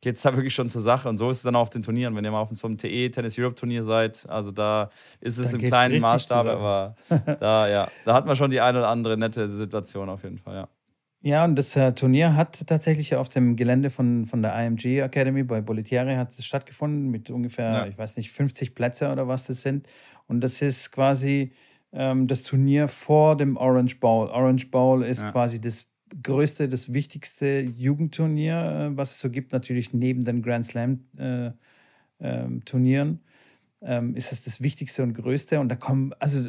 [0.00, 1.08] geht es da wirklich schon zur Sache.
[1.08, 2.14] Und so ist es dann auch auf den Turnieren.
[2.16, 4.90] Wenn ihr mal auf so einem TE Tennis Europe Turnier seid, also da
[5.20, 6.94] ist es da im kleinen Maßstab, aber
[7.40, 10.54] da, ja, da hat man schon die eine oder andere nette Situation auf jeden Fall,
[10.54, 10.68] ja.
[11.20, 15.42] Ja, und das äh, Turnier hat tatsächlich auf dem Gelände von, von der IMG Academy
[15.42, 17.86] bei Boletiere hat es stattgefunden mit ungefähr, ja.
[17.86, 19.88] ich weiß nicht, 50 Plätze oder was das sind.
[20.28, 21.52] Und das ist quasi
[21.92, 24.28] ähm, das Turnier vor dem Orange Bowl.
[24.28, 25.32] Orange Bowl ist ja.
[25.32, 25.90] quasi das
[26.22, 33.14] größte, das wichtigste Jugendturnier, äh, was es so gibt, natürlich neben den Grand Slam-Turnieren.
[33.14, 33.18] Äh,
[33.80, 35.60] ähm, ist es das wichtigste und größte.
[35.60, 36.48] Und da kommen, also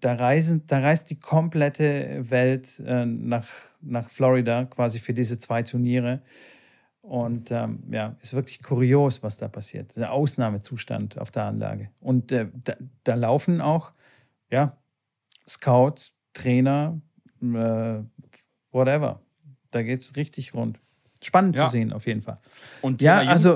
[0.00, 3.48] da, reisen, da reist die komplette Welt äh, nach,
[3.80, 6.22] nach Florida quasi für diese zwei Turniere.
[7.00, 9.94] Und ähm, ja, ist wirklich kurios, was da passiert.
[9.96, 11.90] Der Ausnahmezustand auf der Anlage.
[12.00, 12.74] Und äh, da,
[13.04, 13.92] da, laufen auch
[14.50, 14.78] ja,
[15.46, 16.98] Scouts, Trainer,
[17.42, 17.98] äh,
[18.72, 19.20] whatever.
[19.70, 20.80] Da geht es richtig rund.
[21.22, 21.66] Spannend ja.
[21.66, 22.38] zu sehen, auf jeden Fall.
[22.80, 23.54] Und ja, also.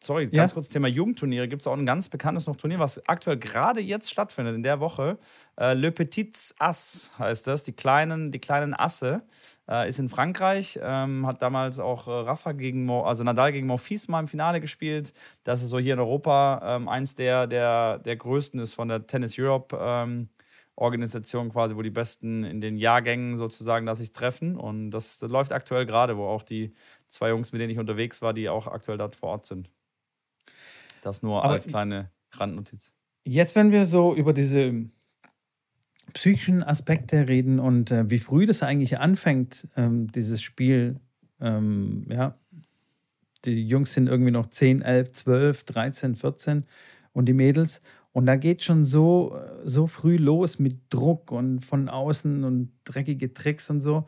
[0.00, 0.54] Sorry, ganz ja?
[0.54, 1.48] kurz Thema Jugendturniere.
[1.48, 4.78] Gibt es auch ein ganz bekanntes noch Turnier, was aktuell gerade jetzt stattfindet, in der
[4.78, 5.18] Woche.
[5.58, 7.64] Äh, Le Petits Ass heißt das.
[7.64, 9.22] Die kleinen, die kleinen Asse.
[9.68, 10.78] Äh, ist in Frankreich.
[10.80, 14.60] Ähm, hat damals auch äh, Rafa gegen, Mo, also Nadal gegen Monfils mal im Finale
[14.60, 15.12] gespielt.
[15.42, 19.06] Das ist so hier in Europa ähm, eins der, der, der größten ist von der
[19.06, 19.76] Tennis Europe.
[19.80, 20.28] Ähm,
[20.76, 24.56] Organisation quasi, wo die Besten in den Jahrgängen sozusagen da sich treffen.
[24.56, 26.72] Und das läuft aktuell gerade, wo auch die
[27.08, 29.68] zwei Jungs, mit denen ich unterwegs war, die auch aktuell dort vor Ort sind.
[31.02, 32.92] Das nur Aber als kleine Randnotiz.
[33.24, 34.86] Jetzt, wenn wir so über diese
[36.14, 41.00] psychischen Aspekte reden und äh, wie früh das eigentlich anfängt, ähm, dieses Spiel,
[41.40, 42.38] ähm, ja,
[43.44, 46.64] die Jungs sind irgendwie noch 10, 11, 12, 13, 14
[47.12, 47.82] und die Mädels.
[48.12, 53.32] Und da geht schon so, so früh los mit Druck und von außen und dreckige
[53.32, 54.06] Tricks und so.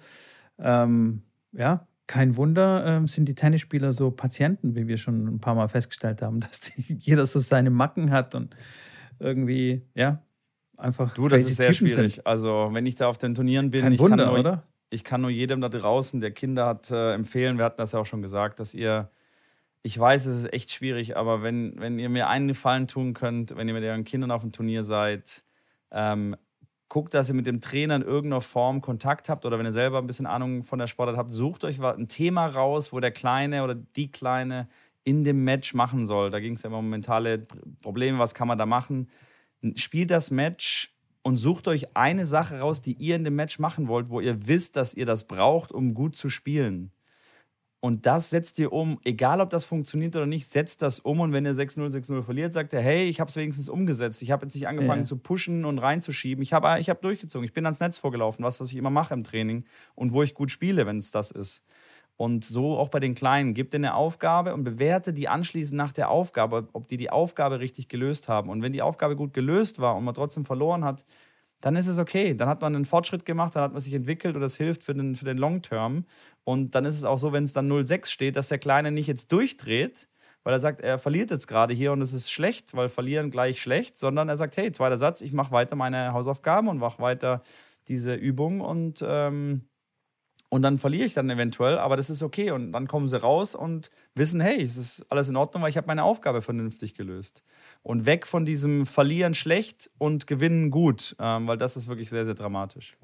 [0.59, 1.22] Ähm,
[1.53, 5.68] ja, kein Wunder, ähm, sind die Tennisspieler so Patienten, wie wir schon ein paar Mal
[5.68, 8.56] festgestellt haben, dass die, jeder so seine Macken hat und
[9.20, 10.20] irgendwie, ja,
[10.76, 11.14] einfach.
[11.14, 12.16] Du, das ist sehr Typen schwierig.
[12.16, 12.26] Sind.
[12.26, 14.64] Also, wenn ich da auf den Turnieren bin, kein ich, Wunder, kann nur, oder?
[14.90, 18.00] ich kann nur jedem da draußen, der Kinder hat, äh, empfehlen, wir hatten das ja
[18.00, 19.08] auch schon gesagt, dass ihr
[19.82, 23.56] ich weiß, es ist echt schwierig, aber wenn, wenn ihr mir einen Gefallen tun könnt,
[23.56, 25.42] wenn ihr mit euren Kindern auf dem Turnier seid,
[25.90, 26.36] ähm,
[26.91, 29.99] guckt, dass ihr mit dem Trainer in irgendeiner Form Kontakt habt oder wenn ihr selber
[29.99, 33.64] ein bisschen Ahnung von der Sportart habt, sucht euch ein Thema raus, wo der Kleine
[33.64, 34.68] oder die Kleine
[35.05, 36.30] in dem Match machen soll.
[36.30, 37.47] Da ging es ja immer um mentale
[37.80, 39.09] Probleme, was kann man da machen.
[39.76, 43.88] Spielt das Match und sucht euch eine Sache raus, die ihr in dem Match machen
[43.88, 46.91] wollt, wo ihr wisst, dass ihr das braucht, um gut zu spielen.
[47.82, 51.20] Und das setzt ihr um, egal ob das funktioniert oder nicht, setzt das um.
[51.20, 54.20] Und wenn ihr 6-0, 6-0 verliert, sagt er, hey, ich habe es wenigstens umgesetzt.
[54.20, 55.06] Ich habe jetzt nicht angefangen ja.
[55.06, 56.42] zu pushen und reinzuschieben.
[56.42, 57.46] Ich habe ich hab durchgezogen.
[57.46, 59.64] Ich bin ans Netz vorgelaufen, was, was ich immer mache im Training
[59.94, 61.64] und wo ich gut spiele, wenn es das ist.
[62.16, 63.54] Und so auch bei den Kleinen.
[63.54, 67.60] Gebt dir eine Aufgabe und bewerte die anschließend nach der Aufgabe, ob die die Aufgabe
[67.60, 68.50] richtig gelöst haben.
[68.50, 71.06] Und wenn die Aufgabe gut gelöst war und man trotzdem verloren hat,
[71.61, 72.34] dann ist es okay.
[72.34, 74.94] Dann hat man einen Fortschritt gemacht, dann hat man sich entwickelt und das hilft für
[74.94, 76.04] den, für den Long Term.
[76.44, 79.06] Und dann ist es auch so, wenn es dann 0-6 steht, dass der Kleine nicht
[79.06, 80.08] jetzt durchdreht,
[80.42, 83.61] weil er sagt, er verliert jetzt gerade hier und es ist schlecht, weil verlieren gleich
[83.61, 87.42] schlecht, sondern er sagt, hey, zweiter Satz, ich mache weiter meine Hausaufgaben und mache weiter
[87.88, 89.62] diese Übung und ähm,
[90.53, 92.51] und dann verliere ich dann eventuell, aber das ist okay.
[92.51, 95.76] Und dann kommen sie raus und wissen, hey, es ist alles in Ordnung, weil ich
[95.76, 97.44] habe meine Aufgabe vernünftig gelöst.
[97.82, 102.24] Und weg von diesem Verlieren schlecht und Gewinnen gut, ähm, weil das ist wirklich sehr,
[102.24, 102.98] sehr dramatisch.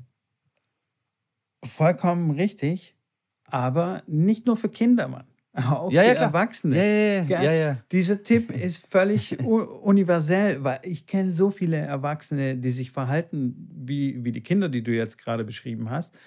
[1.65, 2.97] Vollkommen richtig,
[3.45, 5.27] aber nicht nur für Kinder, Mann.
[5.71, 7.25] Auch ja, für ja, Erwachsene.
[7.29, 12.71] Ja, ja, ja, Dieser Tipp ist völlig universell, weil ich kenne so viele Erwachsene, die
[12.71, 16.19] sich verhalten wie, wie die Kinder, die du jetzt gerade beschrieben hast.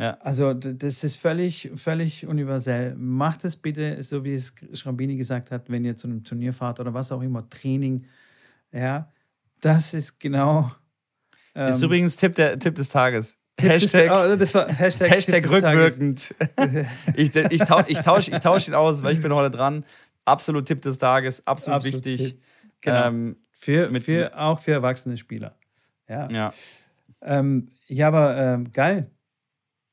[0.00, 0.16] Ja.
[0.22, 2.94] Also das ist völlig, völlig universell.
[2.96, 6.80] Macht es bitte, so wie es Schrambini gesagt hat, wenn ihr zu einem Turnier fahrt
[6.80, 8.06] oder was auch immer, Training.
[8.72, 9.10] Ja,
[9.60, 10.70] das ist genau.
[11.54, 13.36] Ähm, ist übrigens Tipp, der, Tipp des Tages.
[13.58, 16.34] Tipp Hashtag, des, oh, war Hashtag, Hashtag rückwirkend.
[17.14, 19.84] ich, ich, tausch, ich tausche ich tausch ihn aus, weil ich bin heute dran.
[20.24, 22.38] Absolut Tipp des Tages, absolut, absolut wichtig.
[22.80, 23.06] Genau.
[23.06, 25.56] Ähm, für, für, auch für erwachsene Spieler.
[26.08, 26.54] Ja, ja.
[27.20, 29.10] Ähm, ja aber ähm, geil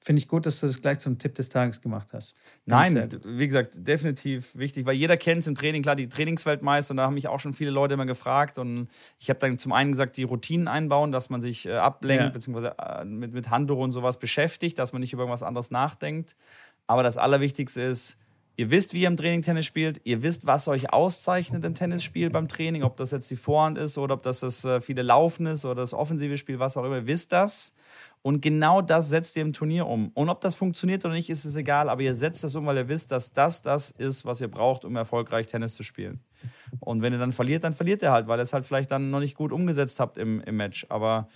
[0.07, 2.33] Finde ich gut, dass du das gleich zum Tipp des Tages gemacht hast.
[2.65, 6.97] Nein, wie gesagt, definitiv wichtig, weil jeder kennt es im Training, klar, die Trainingsweltmeister, und
[6.97, 8.57] da haben mich auch schon viele Leute immer gefragt.
[8.57, 8.87] Und
[9.19, 12.29] ich habe dann zum einen gesagt, die Routinen einbauen, dass man sich äh, ablenkt, ja.
[12.29, 16.37] beziehungsweise äh, mit, mit Handtuch und sowas beschäftigt, dass man nicht über irgendwas anderes nachdenkt.
[16.87, 18.17] Aber das Allerwichtigste ist,
[18.59, 20.01] Ihr wisst, wie ihr im Training Tennis spielt.
[20.03, 22.81] Ihr wisst, was euch auszeichnet im Tennisspiel beim Training.
[22.81, 25.81] Ob das jetzt die Vorhand ist oder ob das das äh, viele Laufen ist oder
[25.81, 26.95] das offensive Spiel, was auch immer.
[26.95, 27.75] Ihr wisst das.
[28.22, 30.09] Und genau das setzt ihr im Turnier um.
[30.09, 31.89] Und ob das funktioniert oder nicht, ist es egal.
[31.89, 34.84] Aber ihr setzt das um, weil ihr wisst, dass das das ist, was ihr braucht,
[34.84, 36.20] um erfolgreich Tennis zu spielen.
[36.80, 39.11] Und wenn ihr dann verliert, dann verliert ihr halt, weil ihr es halt vielleicht dann
[39.11, 40.86] noch nicht gut umgesetzt habt im, im Match.
[40.89, 41.30] Aber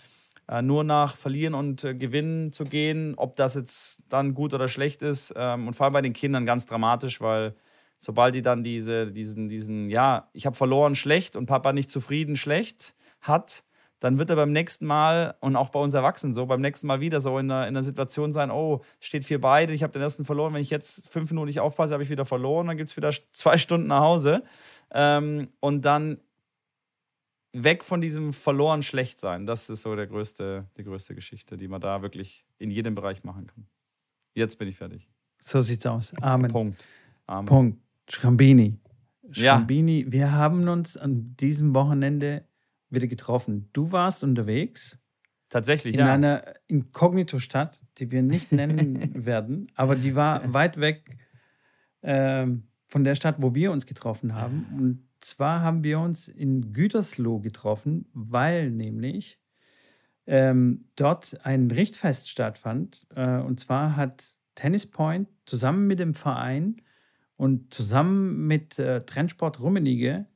[0.47, 4.67] äh, nur nach Verlieren und äh, Gewinnen zu gehen, ob das jetzt dann gut oder
[4.67, 5.33] schlecht ist.
[5.37, 7.55] Ähm, und vor allem bei den Kindern ganz dramatisch, weil
[7.97, 12.35] sobald die dann diese, diesen, diesen, ja, ich habe verloren, schlecht und Papa nicht zufrieden,
[12.35, 13.63] schlecht hat,
[14.01, 16.99] dann wird er beim nächsten Mal und auch bei uns Erwachsenen so, beim nächsten Mal
[17.01, 20.01] wieder so in einer, in einer Situation sein, oh, steht vier beide, ich habe den
[20.01, 22.89] ersten verloren, wenn ich jetzt fünf Minuten nicht aufpasse, habe ich wieder verloren, dann gibt
[22.89, 24.43] es wieder zwei Stunden nach Hause.
[24.91, 26.19] Ähm, und dann
[27.53, 29.45] weg von diesem verloren schlecht sein.
[29.45, 33.23] Das ist so der größte, die größte Geschichte, die man da wirklich in jedem Bereich
[33.23, 33.67] machen kann.
[34.33, 35.07] Jetzt bin ich fertig.
[35.37, 36.13] So sieht's aus.
[36.21, 36.49] Amen.
[36.49, 36.83] Punkt.
[37.27, 37.45] Amen.
[37.45, 37.81] Punkt.
[38.09, 38.79] Schrambini.
[39.31, 40.11] Schrambini, ja.
[40.11, 42.45] wir haben uns an diesem Wochenende
[42.91, 43.69] wieder getroffen.
[43.73, 44.97] Du warst unterwegs.
[45.49, 46.05] Tatsächlich, in ja.
[46.05, 51.17] In einer Inkognito-Stadt, die wir nicht nennen werden, aber die war weit weg
[52.01, 52.47] äh,
[52.87, 54.65] von der Stadt, wo wir uns getroffen haben.
[54.77, 59.39] Und zwar haben wir uns in Gütersloh getroffen, weil nämlich
[60.27, 63.07] ähm, dort ein Richtfest stattfand.
[63.15, 64.25] Äh, und zwar hat
[64.55, 66.77] Tennis Point zusammen mit dem Verein
[67.35, 70.27] und zusammen mit äh, Trendsport Rummenige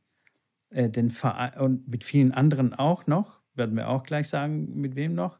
[0.75, 4.95] äh, den Verein und mit vielen anderen auch noch, werden wir auch gleich sagen, mit
[4.95, 5.39] wem noch,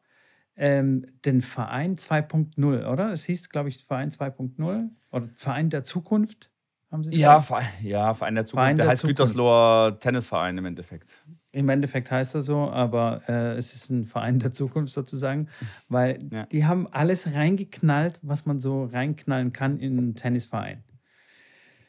[0.55, 3.11] ähm, den Verein 2.0, oder?
[3.11, 6.49] Es hieß, glaube ich, Verein 2.0 oder Verein der Zukunft.
[6.91, 8.61] Haben Sie ja, Verein, ja, Verein der Zukunft.
[8.61, 9.17] Verein der, der heißt Zukunft.
[9.17, 11.25] Gütersloher Tennisverein im Endeffekt.
[11.51, 15.49] Im Endeffekt heißt er so, aber äh, es ist ein Verein der Zukunft sozusagen,
[15.89, 16.45] weil ja.
[16.45, 20.83] die haben alles reingeknallt, was man so reinknallen kann in einen Tennisverein.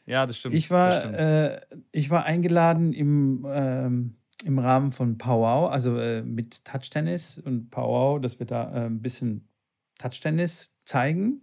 [0.07, 0.55] Ja, das stimmt.
[0.55, 1.17] Ich war, stimmt.
[1.17, 7.71] Äh, ich war eingeladen im, ähm, im Rahmen von Powwow, also äh, mit Touch-Tennis und
[7.71, 9.49] Powwow, dass wir da äh, ein bisschen
[9.99, 11.43] Touch-Tennis zeigen.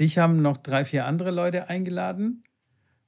[0.00, 2.44] Dich haben noch drei, vier andere Leute eingeladen.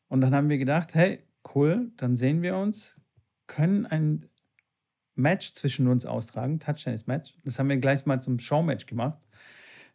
[0.09, 3.00] Und dann haben wir gedacht, hey, cool, dann sehen wir uns,
[3.46, 4.28] können ein
[5.14, 7.34] Match zwischen uns austragen, Touch-Tennis-Match.
[7.44, 9.26] Das haben wir gleich mal zum Show-Match gemacht.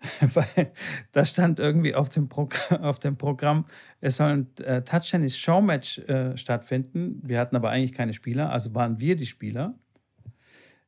[0.34, 0.72] weil
[1.12, 3.66] da stand irgendwie auf dem, Programm, auf dem Programm,
[4.00, 7.22] es soll ein äh, Touch-Tennis-Showmatch äh, stattfinden.
[7.24, 9.76] Wir hatten aber eigentlich keine Spieler, also waren wir die Spieler.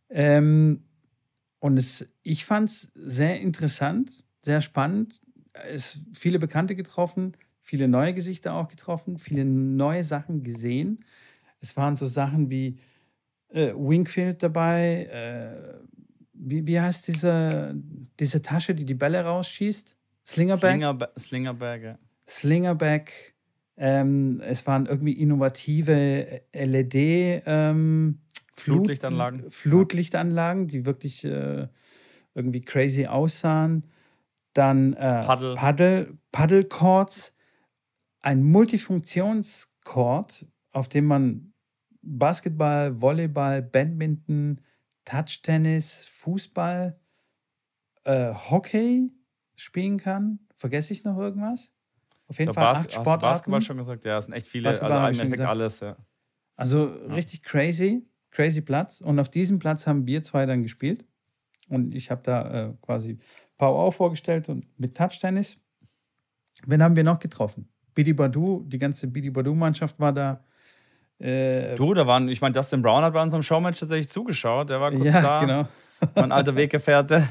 [0.09, 0.84] Ähm,
[1.59, 5.22] und es, ich fand es sehr interessant, sehr spannend.
[5.53, 11.05] Es viele Bekannte getroffen, viele neue Gesichter auch getroffen, viele neue Sachen gesehen.
[11.61, 12.80] Es waren so Sachen wie
[13.49, 15.93] äh, Wingfield dabei, äh,
[16.34, 17.74] wie, wie heißt diese,
[18.20, 19.96] diese Tasche, die die Bälle rausschießt?
[20.26, 20.70] Slingerbag?
[20.70, 22.00] Slingerba Slingerbag, ja.
[22.28, 23.12] Slingerbag.
[23.76, 28.20] Ähm, es waren irgendwie innovative LED ähm,
[28.54, 29.50] Flut, Flutlichtanlagen.
[29.50, 31.68] Flutlichtanlagen, die wirklich äh,
[32.36, 33.88] irgendwie crazy aussahen.
[34.54, 35.56] Dann äh, Paddle.
[35.56, 37.34] Paddle, Paddlecords,
[38.22, 41.54] ein Multifunktionscord, auf dem man
[42.04, 44.62] Basketball, Volleyball, Badminton,
[45.06, 46.99] Touch-Tennis, Fußball,
[48.04, 49.12] äh, Hockey
[49.56, 50.39] spielen kann.
[50.56, 51.74] Vergesse ich noch irgendwas?
[52.28, 53.10] Auf jeden Fall Bas acht Sportarten.
[53.10, 54.06] Hast du Basketball schon gesagt?
[54.06, 54.70] Ja, es sind echt viele.
[54.70, 55.97] Basketball also im Endeffekt alles, ja.
[56.56, 57.14] Also ja.
[57.14, 59.01] richtig crazy, crazy Platz.
[59.01, 61.06] Und auf diesem Platz haben wir zwei dann gespielt.
[61.70, 63.18] Und ich habe da äh, quasi
[63.58, 65.60] Power vorgestellt und mit Touch-Tennis.
[66.66, 67.70] Wen haben wir noch getroffen?
[67.93, 70.43] Bidi Badu, die ganze Bidi Badu-Mannschaft war da.
[71.24, 74.69] Äh, du, da waren, ich meine, Dustin Brown hat bei unserem Showmatch tatsächlich zugeschaut.
[74.69, 75.39] Der war kurz ja, da.
[75.39, 75.67] Genau.
[76.15, 77.28] mein alter Weggefährte.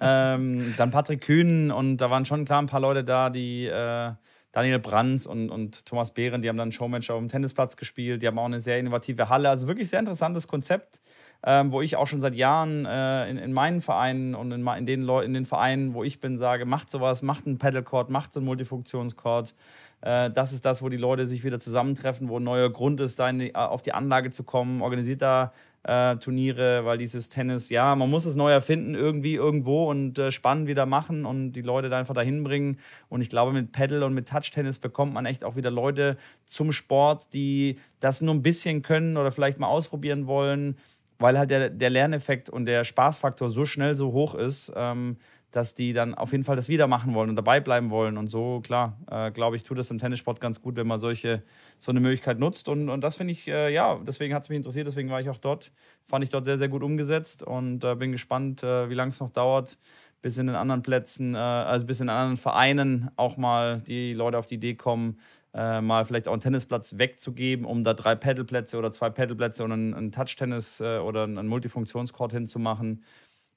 [0.00, 4.12] ähm, dann Patrick Kühn und da waren schon klar ein paar Leute da, die äh,
[4.52, 8.22] Daniel Brands und, und Thomas Behren, die haben dann ein Showmatch auf dem Tennisplatz gespielt.
[8.22, 9.48] Die haben auch eine sehr innovative Halle.
[9.48, 11.00] Also wirklich sehr interessantes Konzept,
[11.44, 14.86] ähm, wo ich auch schon seit Jahren äh, in, in meinen Vereinen und in, in,
[14.86, 18.40] den in den Vereinen, wo ich bin, sage, macht sowas, macht einen Paddlecourt, macht so
[18.40, 19.54] einen Multifunktionscourt.
[20.02, 23.18] Äh, das ist das, wo die Leute sich wieder zusammentreffen, wo ein neuer Grund ist,
[23.18, 24.82] da die, auf die Anlage zu kommen.
[24.82, 29.88] Organisiert da äh, Turniere, weil dieses Tennis, ja, man muss es neu erfinden, irgendwie, irgendwo
[29.90, 32.78] und äh, spannend wieder machen und die Leute da einfach dahin bringen.
[33.08, 36.72] Und ich glaube, mit Paddle und mit Touch-Tennis bekommt man echt auch wieder Leute zum
[36.72, 40.76] Sport, die das nur ein bisschen können oder vielleicht mal ausprobieren wollen,
[41.20, 44.72] weil halt der, der Lerneffekt und der Spaßfaktor so schnell so hoch ist.
[44.74, 45.18] Ähm,
[45.50, 48.16] dass die dann auf jeden Fall das wieder machen wollen und dabei bleiben wollen.
[48.16, 51.42] Und so, klar, äh, glaube ich, tut das im Tennissport ganz gut, wenn man solche,
[51.78, 52.68] so eine Möglichkeit nutzt.
[52.68, 55.28] Und, und das finde ich, äh, ja, deswegen hat es mich interessiert, deswegen war ich
[55.28, 55.72] auch dort.
[56.04, 59.20] Fand ich dort sehr, sehr gut umgesetzt und äh, bin gespannt, äh, wie lange es
[59.20, 59.78] noch dauert,
[60.22, 64.38] bis in den anderen Plätzen, äh, also bis in anderen Vereinen auch mal die Leute
[64.38, 65.18] auf die Idee kommen,
[65.54, 69.72] äh, mal vielleicht auch einen Tennisplatz wegzugeben, um da drei Pedalplätze oder zwei Pedalplätze und
[69.72, 73.02] einen, einen Touch-Tennis oder einen Multifunktionscourt hinzumachen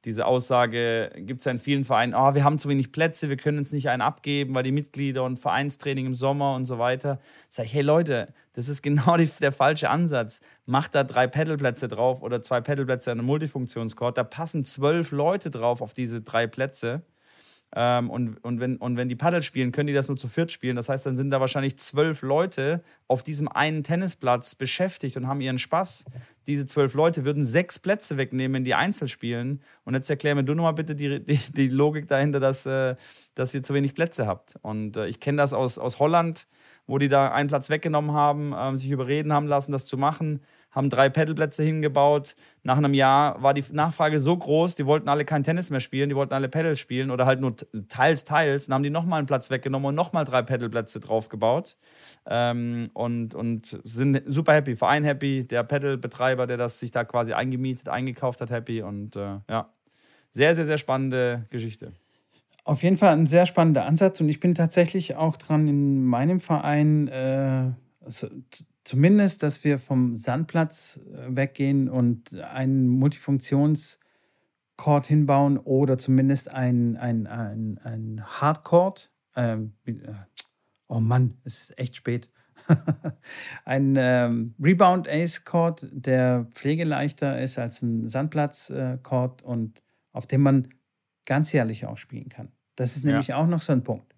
[0.06, 3.38] diese Aussage gibt es ja in vielen Vereinen, oh, wir haben zu wenig Plätze, wir
[3.38, 7.20] können uns nicht einen abgeben, weil die Mitglieder und Vereinstraining im Sommer und so weiter.
[7.50, 10.42] Sag ich, hey Leute, das ist genau die, der falsche Ansatz.
[10.66, 14.18] Macht da drei Pedalplätze drauf oder zwei Pedalplätze an einem Multifunktionscourt.
[14.18, 17.04] Da passen zwölf Leute drauf auf diese drei Plätze.
[17.76, 20.52] Ähm, und, und, wenn, und wenn die Paddel spielen, können die das nur zu viert
[20.52, 20.76] spielen.
[20.76, 25.42] Das heißt, dann sind da wahrscheinlich zwölf Leute auf diesem einen Tennisplatz beschäftigt und haben
[25.42, 26.06] ihren Spaß.
[26.46, 29.62] Diese zwölf Leute würden sechs Plätze wegnehmen, wenn die Einzel spielen.
[29.86, 32.96] Und jetzt erklär mir du nochmal bitte die, die, die Logik dahinter, dass, äh,
[33.34, 34.56] dass ihr zu wenig Plätze habt.
[34.62, 36.48] Und äh, ich kenne das aus, aus Holland,
[36.88, 40.42] wo die da einen Platz weggenommen haben, äh, sich überreden haben lassen, das zu machen
[40.74, 42.36] haben drei Pedalplätze hingebaut.
[42.64, 46.10] Nach einem Jahr war die Nachfrage so groß, die wollten alle kein Tennis mehr spielen,
[46.10, 47.56] die wollten alle Pedal spielen oder halt nur
[47.88, 48.66] teils, teils.
[48.66, 51.78] Dann haben die nochmal einen Platz weggenommen und nochmal drei Pedalplätze draufgebaut.
[52.26, 54.76] Ähm, und, und sind super happy.
[54.76, 58.82] Verein happy, der Pedalbetreiber, der das sich da quasi eingemietet, eingekauft hat, happy.
[58.82, 59.70] Und äh, ja,
[60.32, 61.94] sehr, sehr, sehr spannende Geschichte.
[62.66, 66.40] Auf jeden Fall ein sehr spannender Ansatz und ich bin tatsächlich auch dran in meinem
[66.40, 67.72] Verein äh,
[68.84, 77.28] zumindest, dass wir vom Sandplatz äh, weggehen und einen Multifunktionscourt hinbauen oder zumindest ein, ein,
[77.28, 79.12] ein, ein Hardcourt.
[79.36, 80.14] Ähm, äh,
[80.88, 82.32] oh Mann, es ist echt spät.
[83.66, 89.82] ein ähm, Rebound Ace Court, der pflegeleichter ist als ein Sandplatz äh, Court und
[90.14, 90.70] auf dem man
[91.26, 92.52] ganzjährlich auch spielen kann.
[92.76, 93.38] Das ist nämlich ja.
[93.38, 94.16] auch noch so ein Punkt.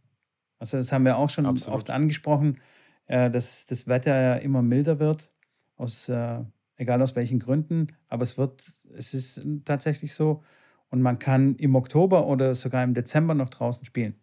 [0.60, 1.76] Also das haben wir auch schon Absolut.
[1.76, 2.60] oft angesprochen
[3.08, 5.32] äh, dass das Wetter ja immer milder wird,
[5.78, 6.40] aus, äh,
[6.78, 10.44] egal aus welchen Gründen, aber es wird, es ist tatsächlich so.
[10.90, 14.16] Und man kann im Oktober oder sogar im Dezember noch draußen spielen.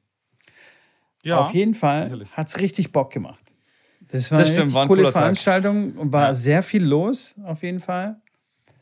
[1.22, 3.54] Ja, Auf jeden Fall hat es richtig Bock gemacht.
[4.08, 6.34] Das war das eine stimmt, war coole Veranstaltung und war ja.
[6.34, 8.20] sehr viel los, auf jeden Fall.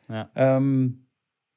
[0.08, 0.30] Ja.
[0.34, 0.99] Ähm,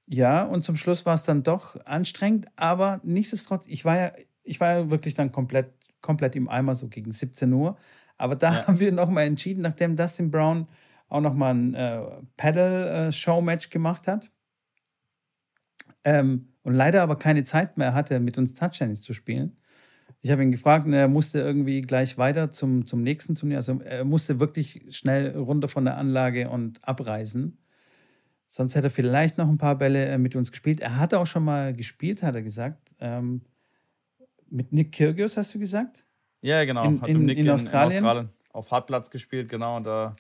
[0.08, 4.12] ja, und zum Schluss war es dann doch anstrengend, aber nichtsdestotrotz, ich war ja,
[4.44, 7.78] ich war ja wirklich dann komplett, komplett im Eimer, so gegen 17 Uhr.
[8.18, 8.68] Aber da ja.
[8.68, 10.68] haben wir nochmal entschieden, nachdem Dustin Brown
[11.10, 12.02] auch nochmal ein äh,
[12.38, 14.32] Paddle-Show-Match gemacht hat.
[16.04, 19.58] Ähm, und leider aber keine Zeit mehr hatte, mit uns Touchtennis zu spielen.
[20.22, 23.58] Ich habe ihn gefragt und er musste irgendwie gleich weiter zum, zum nächsten Turnier.
[23.58, 27.58] Also er musste wirklich schnell runter von der Anlage und abreisen.
[28.56, 30.80] Sonst hätte er vielleicht noch ein paar Bälle äh, mit uns gespielt.
[30.80, 32.94] Er hatte auch schon mal gespielt, hat er gesagt.
[33.00, 33.42] Ähm,
[34.48, 36.06] mit Nick Kyrgios, hast du gesagt?
[36.42, 36.86] Ja, genau.
[36.86, 37.98] In, in, in, Australien?
[37.98, 38.30] in, Australien?
[38.52, 39.78] Auf Hartplatz gespielt, genau.
[39.78, 40.16] Und da,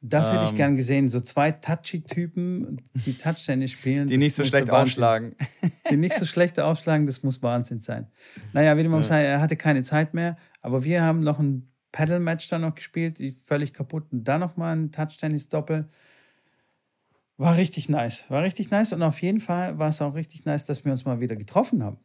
[0.00, 1.08] das hätte ich ähm, gern gesehen.
[1.08, 4.06] So zwei Touchy-Typen, die Touchtennis spielen.
[4.06, 5.36] Die nicht so schlecht aufschlagen.
[5.90, 8.06] Die nicht so schlecht aufschlagen, das muss Wahnsinn sein.
[8.54, 9.02] Naja, wie du mal ja.
[9.02, 10.38] sagen, er hatte keine Zeit mehr.
[10.62, 14.04] Aber wir haben noch ein Paddle-Match da noch gespielt, die völlig kaputt.
[14.10, 15.90] Und dann nochmal ein Touchtennis-Doppel.
[17.36, 18.24] War richtig nice.
[18.28, 18.92] War richtig nice.
[18.92, 21.82] Und auf jeden Fall war es auch richtig nice, dass wir uns mal wieder getroffen
[21.82, 21.98] haben.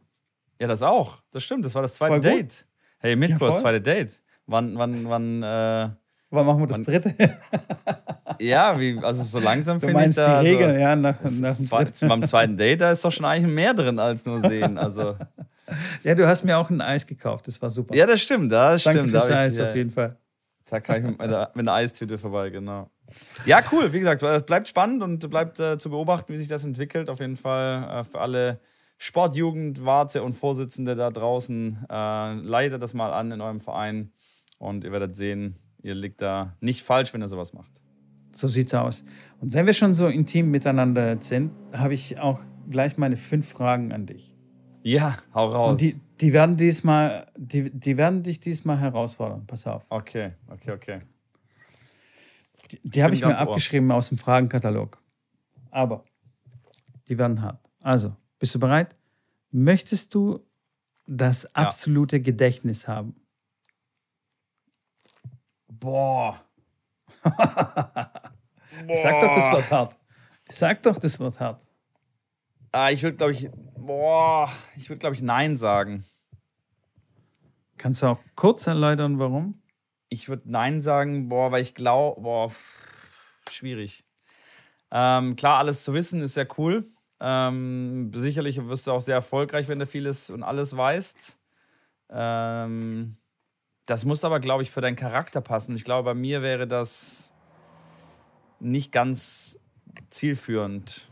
[0.59, 1.23] Ja, das auch.
[1.31, 1.65] Das stimmt.
[1.65, 2.65] Das war das zweite Date.
[2.97, 4.21] Hey, Mittwoch, ja, das zweite Date.
[4.45, 5.89] Wann, wann, wann, äh,
[6.31, 7.15] Wann machen wir das wann, dritte?
[8.39, 10.41] ja, wie, also so langsam finde ich da.
[10.41, 13.51] Die Regel, also, ja, nach, nach zwei, beim zweiten Date, da ist doch schon eigentlich
[13.51, 14.77] mehr drin als nur sehen.
[14.77, 15.17] Also.
[16.03, 17.95] ja, du hast mir auch ein Eis gekauft, das war super.
[17.95, 19.11] Ja, das stimmt, das Danke stimmt.
[19.11, 20.17] Fürs da Eis ich, auf jeden Fall.
[20.69, 22.91] Da kann ich mit, mit einer Eistüte vorbei, genau.
[23.45, 26.63] Ja, cool, wie gesagt, es bleibt spannend und bleibt äh, zu beobachten, wie sich das
[26.63, 27.09] entwickelt.
[27.09, 28.59] Auf jeden Fall äh, für alle
[28.97, 34.11] Sportjugend, Warte und Vorsitzende da draußen, äh, leitet das mal an in eurem Verein
[34.57, 37.71] und ihr werdet sehen, ihr liegt da nicht falsch, wenn ihr sowas macht.
[38.33, 39.03] So sieht's aus.
[39.39, 43.91] Und wenn wir schon so intim miteinander sind, habe ich auch gleich meine fünf Fragen
[43.91, 44.31] an dich.
[44.83, 45.71] Ja, hau raus.
[45.71, 49.45] Und die, die werden diesmal, die, die werden dich diesmal herausfordern.
[49.47, 49.85] Pass auf.
[49.89, 50.99] Okay, okay, okay.
[52.71, 53.97] Die, die habe ich mir abgeschrieben Ohr.
[53.97, 55.01] aus dem Fragenkatalog.
[55.71, 56.03] Aber
[57.07, 57.59] die werden hart.
[57.81, 58.95] Also, bist du bereit?
[59.51, 60.45] Möchtest du
[61.07, 62.23] das absolute ja.
[62.23, 63.15] Gedächtnis haben?
[65.67, 66.39] Boah.
[68.87, 69.97] Ich sag doch, das wird hart.
[70.47, 71.61] Ich sag doch, das wird hart.
[72.71, 76.05] Ah, ich würde, glaube ich, boah, ich würde, glaube ich, Nein sagen.
[77.77, 79.61] Kannst du auch kurz erläutern, warum?
[80.09, 82.51] Ich würde Nein sagen, boah, weil ich glaube, boah,
[83.49, 84.03] schwierig.
[84.91, 86.85] Ähm, klar, alles zu wissen ist ja cool,
[87.21, 91.37] Ähm, sicherlich wirst du auch sehr erfolgreich, wenn du vieles und alles weißt.
[92.09, 93.17] Ähm,
[93.85, 95.75] das muss aber, glaube ich, für deinen Charakter passen.
[95.75, 97.33] Ich glaube, bei mir wäre das
[98.59, 99.59] nicht ganz
[100.09, 101.11] zielführend,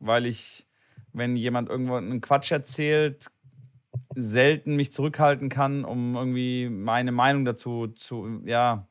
[0.00, 0.66] weil ich,
[1.12, 3.30] wenn jemand irgendwo einen Quatsch erzählt,
[4.22, 8.88] selten mich zurückhalten kann, um irgendwie meine Meinung dazu zu, ja,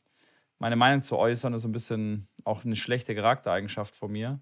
[0.59, 4.41] meine Meinung zu äußern, ist ein bisschen auch eine schlechte Charaktereigenschaft von mir.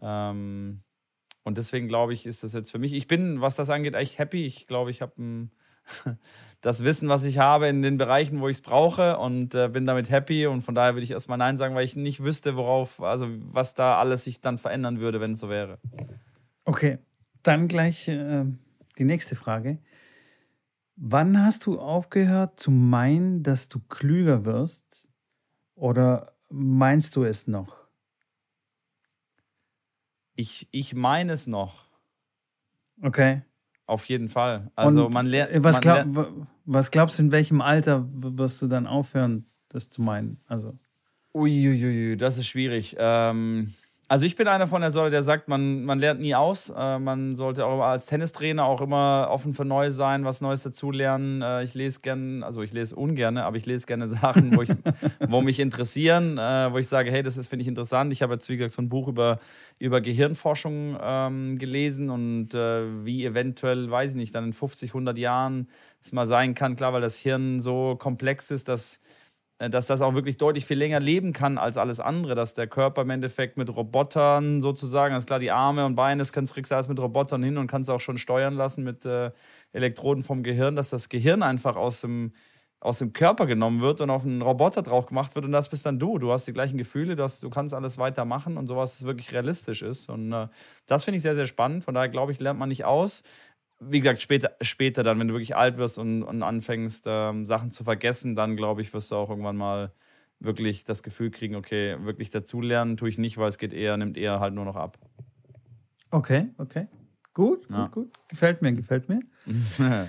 [0.00, 0.82] Ähm,
[1.44, 4.18] und deswegen glaube ich, ist das jetzt für mich, ich bin, was das angeht, echt
[4.18, 4.44] happy.
[4.44, 5.48] Ich glaube, ich habe
[6.60, 9.86] das Wissen, was ich habe in den Bereichen, wo ich es brauche und äh, bin
[9.86, 10.46] damit happy.
[10.46, 13.74] Und von daher würde ich erstmal Nein sagen, weil ich nicht wüsste, worauf, also was
[13.74, 15.78] da alles sich dann verändern würde, wenn es so wäre.
[16.64, 16.98] Okay,
[17.42, 18.44] dann gleich äh,
[18.98, 19.78] die nächste Frage.
[21.00, 25.08] Wann hast du aufgehört zu meinen, dass du klüger wirst?
[25.76, 27.86] Oder meinst du es noch?
[30.34, 31.86] Ich, ich meine es noch.
[33.00, 33.42] Okay.
[33.86, 34.72] Auf jeden Fall.
[34.74, 35.52] Also Und man lernt.
[35.62, 40.02] Was, man glaub, was glaubst du, in welchem Alter wirst du dann aufhören, das zu
[40.02, 40.40] meinen?
[40.46, 40.76] Also.
[41.32, 42.96] Uiuiui, das ist schwierig.
[42.98, 43.72] Ähm,
[44.10, 46.72] also ich bin einer von der Sorte, der sagt, man, man lernt nie aus.
[46.74, 51.42] Äh, man sollte auch als Tennistrainer auch immer offen für Neues sein, was Neues dazulernen.
[51.42, 54.70] Äh, ich lese gerne, also ich lese ungern, aber ich lese gerne Sachen, wo, ich,
[55.28, 58.10] wo mich interessieren, äh, wo ich sage, hey, das finde ich interessant.
[58.10, 59.40] Ich habe jetzt, wie gesagt, so ein Buch über,
[59.78, 65.18] über Gehirnforschung ähm, gelesen und äh, wie eventuell, weiß ich nicht, dann in 50, 100
[65.18, 65.68] Jahren
[66.02, 66.76] es mal sein kann.
[66.76, 69.02] Klar, weil das Hirn so komplex ist, dass
[69.58, 73.02] dass das auch wirklich deutlich viel länger leben kann als alles andere, dass der Körper
[73.02, 76.76] im Endeffekt mit Robotern sozusagen, ist klar, die Arme und Beine, das kannst, kriegst du
[76.76, 79.32] alles mit Robotern hin und kannst auch schon steuern lassen mit äh,
[79.72, 82.32] Elektroden vom Gehirn, dass das Gehirn einfach aus dem,
[82.80, 85.84] aus dem Körper genommen wird und auf einen Roboter drauf gemacht wird und das bist
[85.84, 86.18] dann du.
[86.18, 90.08] Du hast die gleichen Gefühle, dass du kannst alles weitermachen und sowas wirklich realistisch ist.
[90.08, 90.46] Und äh,
[90.86, 91.82] das finde ich sehr, sehr spannend.
[91.82, 93.24] Von daher glaube ich, lernt man nicht aus
[93.80, 97.70] wie gesagt, später, später dann, wenn du wirklich alt wirst und, und anfängst, ähm, Sachen
[97.70, 99.92] zu vergessen, dann glaube ich, wirst du auch irgendwann mal
[100.40, 104.16] wirklich das Gefühl kriegen, okay, wirklich dazulernen tue ich nicht, weil es geht eher, nimmt
[104.16, 104.98] eher halt nur noch ab.
[106.10, 106.88] Okay, okay.
[107.34, 107.84] Gut, ja.
[107.84, 108.28] gut, gut.
[108.28, 109.20] Gefällt mir, gefällt mir.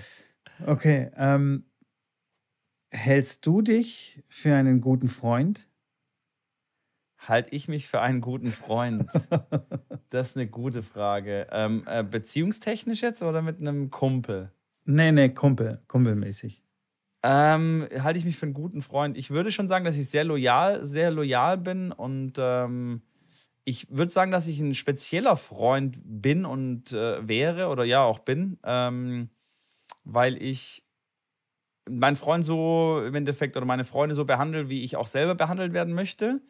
[0.66, 1.12] okay.
[1.16, 1.66] Ähm,
[2.92, 5.69] hältst du dich für einen guten Freund?
[7.28, 9.10] Halte ich mich für einen guten Freund?
[10.10, 11.48] das ist eine gute Frage.
[11.52, 14.52] Ähm, äh, beziehungstechnisch jetzt oder mit einem Kumpel?
[14.86, 16.64] Nee, nee, Kumpel, kumpelmäßig.
[17.22, 19.18] Ähm, halte ich mich für einen guten Freund?
[19.18, 23.02] Ich würde schon sagen, dass ich sehr loyal, sehr loyal bin und ähm,
[23.66, 28.20] ich würde sagen, dass ich ein spezieller Freund bin und äh, wäre oder ja auch
[28.20, 29.30] bin, ähm,
[30.06, 30.86] weil ich
[31.90, 35.74] meinen Freund so im Endeffekt oder meine Freunde so behandle, wie ich auch selber behandelt
[35.74, 36.42] werden möchte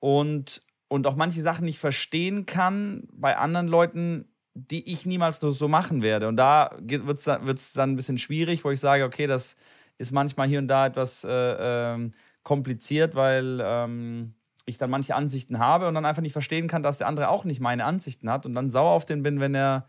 [0.00, 5.68] und, und auch manche Sachen nicht verstehen kann bei anderen Leuten, die ich niemals so
[5.68, 6.28] machen werde.
[6.28, 9.56] Und da wird es dann ein bisschen schwierig, wo ich sage, okay, das
[9.98, 12.10] ist manchmal hier und da etwas äh, äh,
[12.42, 14.34] kompliziert, weil ähm,
[14.66, 17.44] ich dann manche Ansichten habe und dann einfach nicht verstehen kann, dass der andere auch
[17.44, 19.86] nicht meine Ansichten hat und dann sauer auf den bin, wenn er,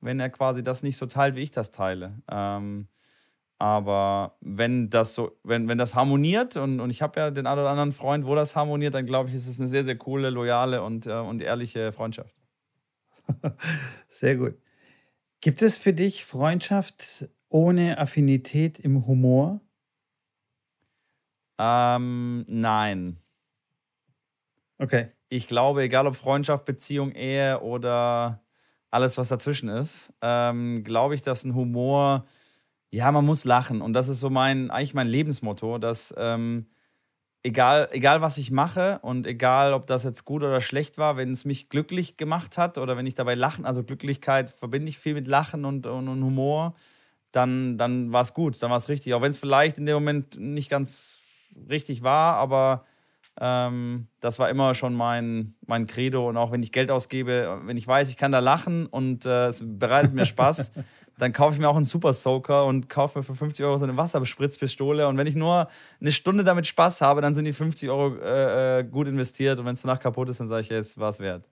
[0.00, 2.14] wenn er quasi das nicht so teilt, wie ich das teile.
[2.30, 2.88] Ähm,
[3.60, 7.60] aber wenn das so, wenn, wenn das harmoniert und, und ich habe ja den einen
[7.60, 10.30] oder anderen Freund, wo das harmoniert, dann glaube ich, ist es eine sehr, sehr coole,
[10.30, 12.34] loyale und, äh, und ehrliche Freundschaft.
[14.08, 14.54] Sehr gut.
[15.42, 19.60] Gibt es für dich Freundschaft ohne Affinität im Humor?
[21.58, 23.18] Ähm, nein.
[24.78, 25.10] Okay.
[25.28, 28.40] Ich glaube, egal ob Freundschaft, Beziehung, Ehe oder
[28.90, 32.24] alles, was dazwischen ist, ähm, glaube ich, dass ein Humor
[32.90, 33.82] ja, man muss lachen.
[33.82, 36.66] Und das ist so mein, eigentlich mein Lebensmotto, dass ähm,
[37.42, 41.32] egal, egal was ich mache und egal, ob das jetzt gut oder schlecht war, wenn
[41.32, 45.14] es mich glücklich gemacht hat oder wenn ich dabei lachen, also Glücklichkeit verbinde ich viel
[45.14, 46.74] mit Lachen und, und, und Humor,
[47.32, 49.14] dann, dann war es gut, dann war es richtig.
[49.14, 51.18] Auch wenn es vielleicht in dem Moment nicht ganz
[51.68, 52.84] richtig war, aber
[53.40, 56.28] ähm, das war immer schon mein, mein Credo.
[56.28, 59.46] Und auch wenn ich Geld ausgebe, wenn ich weiß, ich kann da lachen und äh,
[59.46, 60.72] es bereitet mir Spaß,
[61.20, 63.84] dann kaufe ich mir auch einen Super Soaker und kaufe mir für 50 Euro so
[63.84, 65.06] eine Wasserspritzpistole.
[65.06, 65.68] Und wenn ich nur
[66.00, 69.58] eine Stunde damit Spaß habe, dann sind die 50 Euro äh, äh, gut investiert.
[69.58, 71.48] Und wenn es danach kaputt ist, dann sage ich, es war es wert.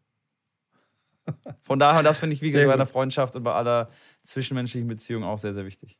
[1.60, 3.90] Von daher, das finde ich wie bei einer Freundschaft und bei aller
[4.24, 5.98] zwischenmenschlichen Beziehung auch sehr, sehr wichtig.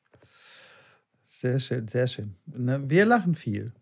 [1.25, 2.35] Sehr schön, sehr schön.
[2.47, 3.73] Wir lachen viel.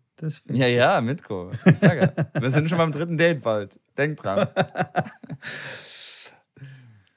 [0.49, 1.51] ja, ja, Mitko.
[1.65, 3.79] Ich sage, wir sind schon beim dritten Date bald.
[3.97, 4.47] Denk dran.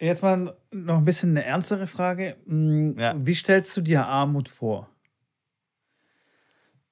[0.00, 2.36] Jetzt mal noch ein bisschen eine ernstere Frage.
[2.46, 3.14] Hm, ja.
[3.16, 4.88] Wie stellst du dir Armut vor?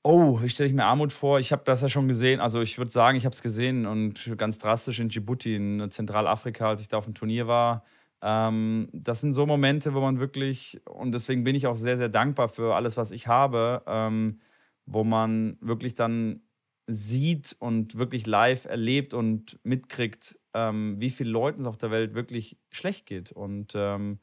[0.03, 1.41] Oh, wie stelle ich mir Armut vor?
[1.41, 2.41] Ich habe das ja schon gesehen.
[2.41, 6.69] Also ich würde sagen, ich habe es gesehen und ganz drastisch in Djibouti, in Zentralafrika,
[6.69, 7.85] als ich da auf dem Turnier war.
[8.21, 12.09] Ähm, das sind so Momente, wo man wirklich, und deswegen bin ich auch sehr, sehr
[12.09, 14.41] dankbar für alles, was ich habe, ähm,
[14.87, 16.43] wo man wirklich dann
[16.89, 22.15] sieht und wirklich live erlebt und mitkriegt, ähm, wie vielen Leuten es auf der Welt
[22.15, 23.31] wirklich schlecht geht.
[23.31, 24.19] Und ähm,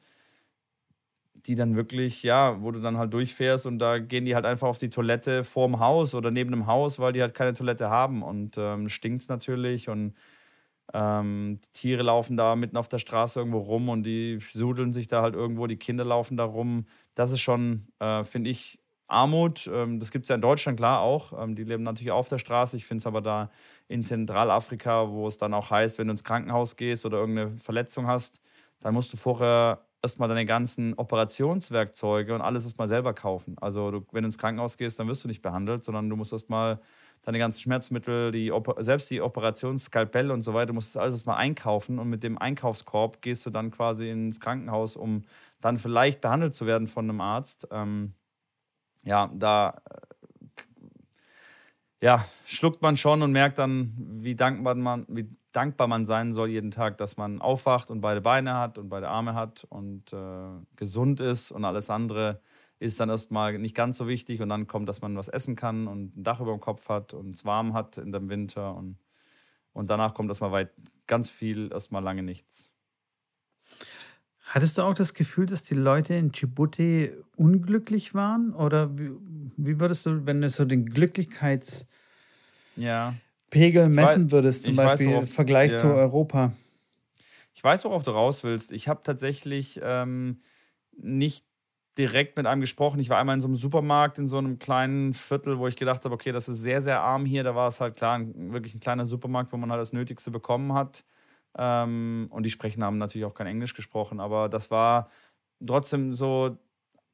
[1.45, 4.67] die dann wirklich, ja, wo du dann halt durchfährst und da gehen die halt einfach
[4.67, 8.23] auf die Toilette vorm Haus oder neben dem Haus, weil die halt keine Toilette haben
[8.23, 10.15] und ähm, stinkt es natürlich und
[10.93, 15.07] ähm, die Tiere laufen da mitten auf der Straße irgendwo rum und die sudeln sich
[15.07, 16.85] da halt irgendwo, die Kinder laufen da rum.
[17.15, 19.69] Das ist schon, äh, finde ich, Armut.
[19.71, 21.33] Ähm, das gibt es ja in Deutschland klar auch.
[21.41, 22.77] Ähm, die leben natürlich auf der Straße.
[22.77, 23.49] Ich finde es aber da
[23.87, 28.07] in Zentralafrika, wo es dann auch heißt, wenn du ins Krankenhaus gehst oder irgendeine Verletzung
[28.07, 28.41] hast,
[28.81, 33.55] dann musst du vorher erstmal deine ganzen Operationswerkzeuge und alles erstmal selber kaufen.
[33.59, 36.31] Also du, wenn du ins Krankenhaus gehst, dann wirst du nicht behandelt, sondern du musst
[36.31, 36.79] erstmal
[37.23, 41.37] deine ganzen Schmerzmittel, die, selbst die Operationsskalpelle und so weiter, du musst das alles erstmal
[41.37, 45.23] einkaufen und mit dem Einkaufskorb gehst du dann quasi ins Krankenhaus, um
[45.59, 47.67] dann vielleicht behandelt zu werden von einem Arzt.
[47.71, 48.13] Ähm,
[49.05, 49.81] ja, da
[52.01, 56.49] ja, schluckt man schon und merkt dann, wie dankbar, man, wie dankbar man sein soll
[56.49, 60.49] jeden Tag, dass man aufwacht und beide Beine hat und beide Arme hat und äh,
[60.75, 62.41] gesund ist und alles andere
[62.79, 65.87] ist dann erstmal nicht ganz so wichtig und dann kommt, dass man was essen kann
[65.87, 68.99] und ein Dach über dem Kopf hat und es warm hat in dem Winter und,
[69.73, 70.71] und danach kommt erstmal weit
[71.07, 72.74] ganz viel, erstmal lange nichts.
[74.45, 78.53] Hattest du auch das Gefühl, dass die Leute in Djibouti unglücklich waren?
[78.53, 79.11] Oder wie,
[79.57, 81.87] wie würdest du, wenn du so den Glücklichkeitspegel
[82.77, 83.13] ja.
[83.89, 85.77] messen würdest, zum Beispiel im Vergleich ja.
[85.77, 86.53] zu Europa?
[87.55, 88.71] Ich weiß, worauf du raus willst.
[88.71, 90.39] Ich habe tatsächlich ähm,
[90.95, 91.45] nicht
[91.97, 92.99] direkt mit einem gesprochen.
[92.99, 96.05] Ich war einmal in so einem Supermarkt, in so einem kleinen Viertel, wo ich gedacht
[96.05, 97.43] habe, okay, das ist sehr, sehr arm hier.
[97.43, 100.73] Da war es halt klar, wirklich ein kleiner Supermarkt, wo man halt das Nötigste bekommen
[100.73, 101.03] hat.
[101.57, 105.09] Ähm, und die sprechen haben natürlich auch kein Englisch gesprochen, aber das war
[105.65, 106.57] trotzdem so,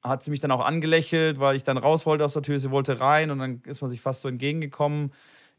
[0.03, 2.71] hat sie mich dann auch angelächelt, weil ich dann raus wollte aus der Tür, sie
[2.71, 5.13] wollte rein und dann ist man sich fast so entgegengekommen.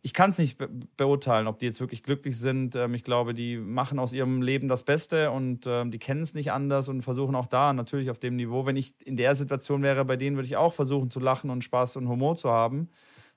[0.05, 2.75] Ich kann es nicht be beurteilen, ob die jetzt wirklich glücklich sind.
[2.75, 6.35] Ähm, ich glaube, die machen aus ihrem Leben das Beste und ähm, die kennen es
[6.35, 9.83] nicht anders und versuchen auch da natürlich auf dem Niveau, wenn ich in der Situation
[9.83, 12.91] wäre, bei denen würde ich auch versuchen zu lachen und Spaß und Humor zu haben.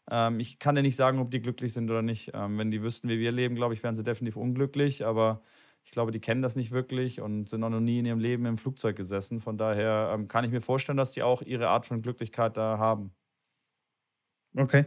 [0.10, 2.32] Ähm, ich kann dir nicht sagen, ob die glücklich sind oder nicht.
[2.34, 5.06] Ähm, wenn die wüssten, wie wir leben, glaube ich, wären sie definitiv unglücklich.
[5.06, 5.42] Aber
[5.84, 8.46] ich glaube, die kennen das nicht wirklich und sind auch noch nie in ihrem Leben
[8.46, 9.40] im Flugzeug gesessen.
[9.40, 12.78] Von daher ähm, kann ich mir vorstellen, dass die auch ihre Art von Glücklichkeit da
[12.78, 13.12] haben.
[14.56, 14.86] Okay.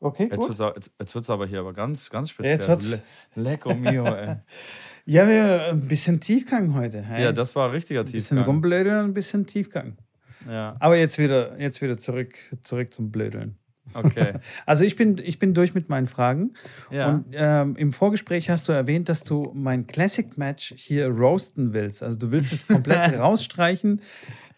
[0.00, 0.58] Okay, jetzt gut.
[0.58, 2.54] Wird's, jetzt, wird es aber hier aber ganz, ganz speziell.
[2.54, 3.02] Jetzt wird's Le
[3.36, 4.36] Lecco mio, ey.
[5.06, 7.02] ja, wir ein bisschen Tiefgang heute.
[7.02, 7.22] Hey?
[7.22, 8.10] Ja, das war richtiger Tiefgang.
[8.10, 9.96] Ein bisschen rumblödeln, ein bisschen Tiefgang.
[10.48, 10.76] Ja.
[10.80, 13.58] Aber jetzt wieder, jetzt wieder zurück, zurück zum Blödeln.
[13.94, 14.34] Okay.
[14.66, 16.54] Also ich bin, ich bin durch mit meinen Fragen.
[16.90, 17.10] Ja.
[17.10, 22.02] Und ähm, im Vorgespräch hast du erwähnt, dass du mein Classic Match hier roasten willst.
[22.02, 24.00] Also du willst es komplett rausstreichen.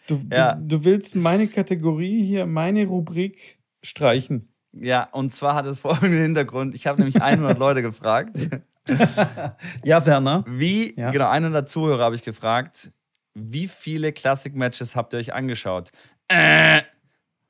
[0.06, 0.54] Du, ja.
[0.54, 4.52] du, du, willst meine Kategorie hier, meine Rubrik streichen.
[4.72, 6.74] Ja, und zwar hat es folgenden Hintergrund.
[6.74, 8.50] Ich habe nämlich 100 Leute gefragt.
[9.84, 10.44] ja, Werner.
[10.46, 11.10] Wie, ja.
[11.10, 12.92] genau, 100 Zuhörer habe ich gefragt,
[13.34, 15.90] wie viele Classic-Matches habt ihr euch angeschaut?
[16.28, 16.82] Äh.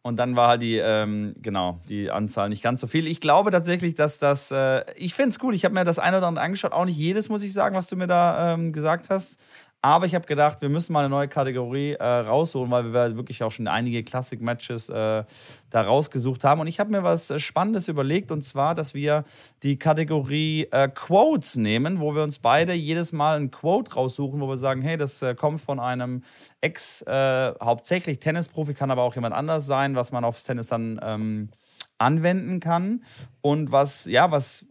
[0.07, 3.07] Und dann war halt die, ähm, genau, die Anzahl nicht ganz so viel.
[3.07, 5.55] Ich glaube tatsächlich, dass das, äh, ich finde es gut.
[5.55, 6.73] Ich habe mir das eine oder andere angeschaut.
[6.73, 9.41] Auch nicht jedes, muss ich sagen, was du mir da ähm, gesagt hast.
[9.85, 13.43] Aber ich habe gedacht, wir müssen mal eine neue Kategorie äh, rausholen, weil wir wirklich
[13.43, 15.25] auch schon einige Classic-Matches äh,
[15.69, 16.63] da rausgesucht haben.
[16.63, 19.25] Und ich habe mir was äh, Spannendes überlegt, und zwar, dass wir
[19.63, 24.49] die Kategorie äh, Quotes nehmen, wo wir uns beide jedes Mal ein Quote raussuchen, wo
[24.49, 26.23] wir sagen, hey, das äh, kommt von einem
[26.63, 30.99] Ex, äh, hauptsächlich Tennisprofi, kann aber auch jemand anders sein, was man aufs Tennis dann
[31.03, 31.51] ähm,
[31.99, 33.05] anwenden kann.
[33.43, 34.65] Und was, ja, was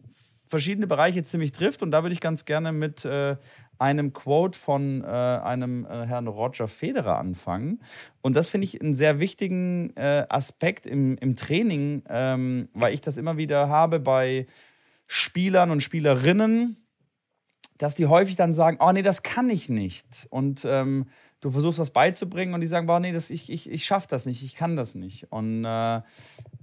[0.54, 1.82] verschiedene Bereiche ziemlich trifft.
[1.82, 3.36] Und da würde ich ganz gerne mit äh,
[3.78, 7.80] einem Quote von äh, einem äh, Herrn Roger Federer anfangen.
[8.22, 13.00] Und das finde ich einen sehr wichtigen äh, Aspekt im, im Training, ähm, weil ich
[13.00, 14.46] das immer wieder habe bei
[15.06, 16.76] Spielern und Spielerinnen,
[17.78, 20.26] dass die häufig dann sagen, oh nee, das kann ich nicht.
[20.30, 21.06] Und ähm,
[21.40, 24.24] du versuchst was beizubringen und die sagen, oh nee, das, ich, ich, ich schaffe das
[24.24, 25.30] nicht, ich kann das nicht.
[25.30, 26.00] Und äh,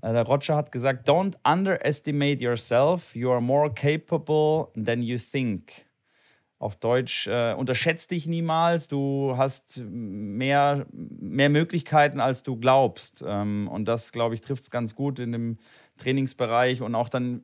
[0.01, 5.85] der Roger hat gesagt, don't underestimate yourself, you are more capable than you think
[6.61, 13.23] auf Deutsch, äh, unterschätzt dich niemals, du hast mehr, mehr Möglichkeiten, als du glaubst.
[13.27, 15.57] Ähm, und das, glaube ich, trifft es ganz gut in dem
[15.97, 17.41] Trainingsbereich und auch dann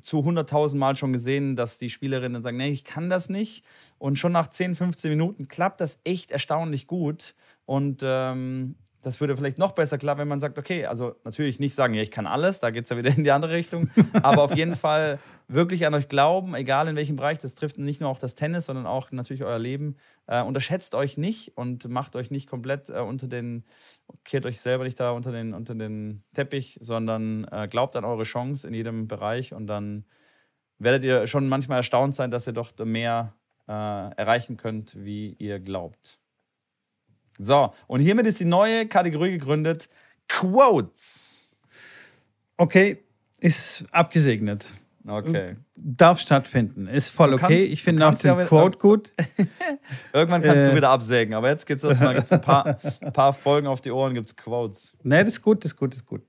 [0.00, 3.66] zu 100.000 Mal schon gesehen, dass die Spielerinnen sagen, nee, ich kann das nicht.
[3.98, 7.34] Und schon nach 10, 15 Minuten klappt das echt erstaunlich gut.
[7.66, 11.74] Und ähm, das würde vielleicht noch besser klappen, wenn man sagt, okay, also natürlich nicht
[11.74, 13.90] sagen, ja, ich kann alles, da geht es ja wieder in die andere Richtung,
[14.22, 18.00] aber auf jeden Fall wirklich an euch glauben, egal in welchem Bereich, das trifft nicht
[18.00, 19.96] nur auch das Tennis, sondern auch natürlich euer Leben.
[20.26, 23.64] Äh, unterschätzt euch nicht und macht euch nicht komplett äh, unter den,
[24.24, 28.24] kehrt euch selber nicht da unter den, unter den Teppich, sondern äh, glaubt an eure
[28.24, 30.04] Chance in jedem Bereich und dann
[30.78, 33.34] werdet ihr schon manchmal erstaunt sein, dass ihr doch mehr
[33.68, 36.18] äh, erreichen könnt, wie ihr glaubt.
[37.38, 39.88] So, und hiermit ist die neue Kategorie gegründet:
[40.28, 41.56] Quotes.
[42.56, 42.98] Okay,
[43.40, 44.66] ist abgesegnet.
[45.06, 45.56] Okay.
[45.76, 46.86] Darf stattfinden.
[46.86, 47.46] Ist voll Du okay.
[47.48, 49.12] kannst- ich finde auch kannst ja den mit- Quote gut.
[50.14, 50.70] Irgendwann kannst Äh.
[50.70, 53.90] du wieder absägen, aber jetzt geht's erstmal gibt's ein paar, ein paar Folgen auf die
[53.90, 54.96] Ohren, gibt's Quotes.
[55.02, 56.22] Ne, das ist gut, das ist gut, das ist gut.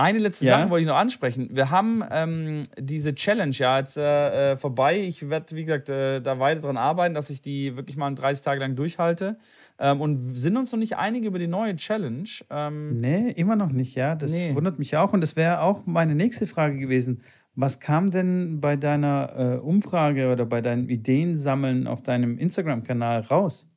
[0.00, 0.58] Eine letzte Ja.
[0.60, 1.48] Sache wollte ich noch ansprechen.
[1.50, 4.96] Wir haben ähm, diese Challenge ja jetzt äh, äh, vorbei.
[5.00, 8.44] Ich werde, wie gesagt, äh, da weiter dran arbeiten, dass ich die wirklich mal 30
[8.44, 9.38] Tage lang durchhalte.
[9.80, 12.28] Ähm, und sind uns noch nicht einig über die neue Challenge.
[12.48, 14.14] Ähm, Nee, immer noch nicht, ja.
[14.14, 14.54] Das Nee.
[14.54, 15.12] wundert mich auch.
[15.12, 17.20] Und das wäre auch meine nächste Frage gewesen.
[17.56, 23.68] Was kam denn bei deiner äh, Umfrage oder bei deinem Ideensammeln auf deinem Instagram-Kanal raus?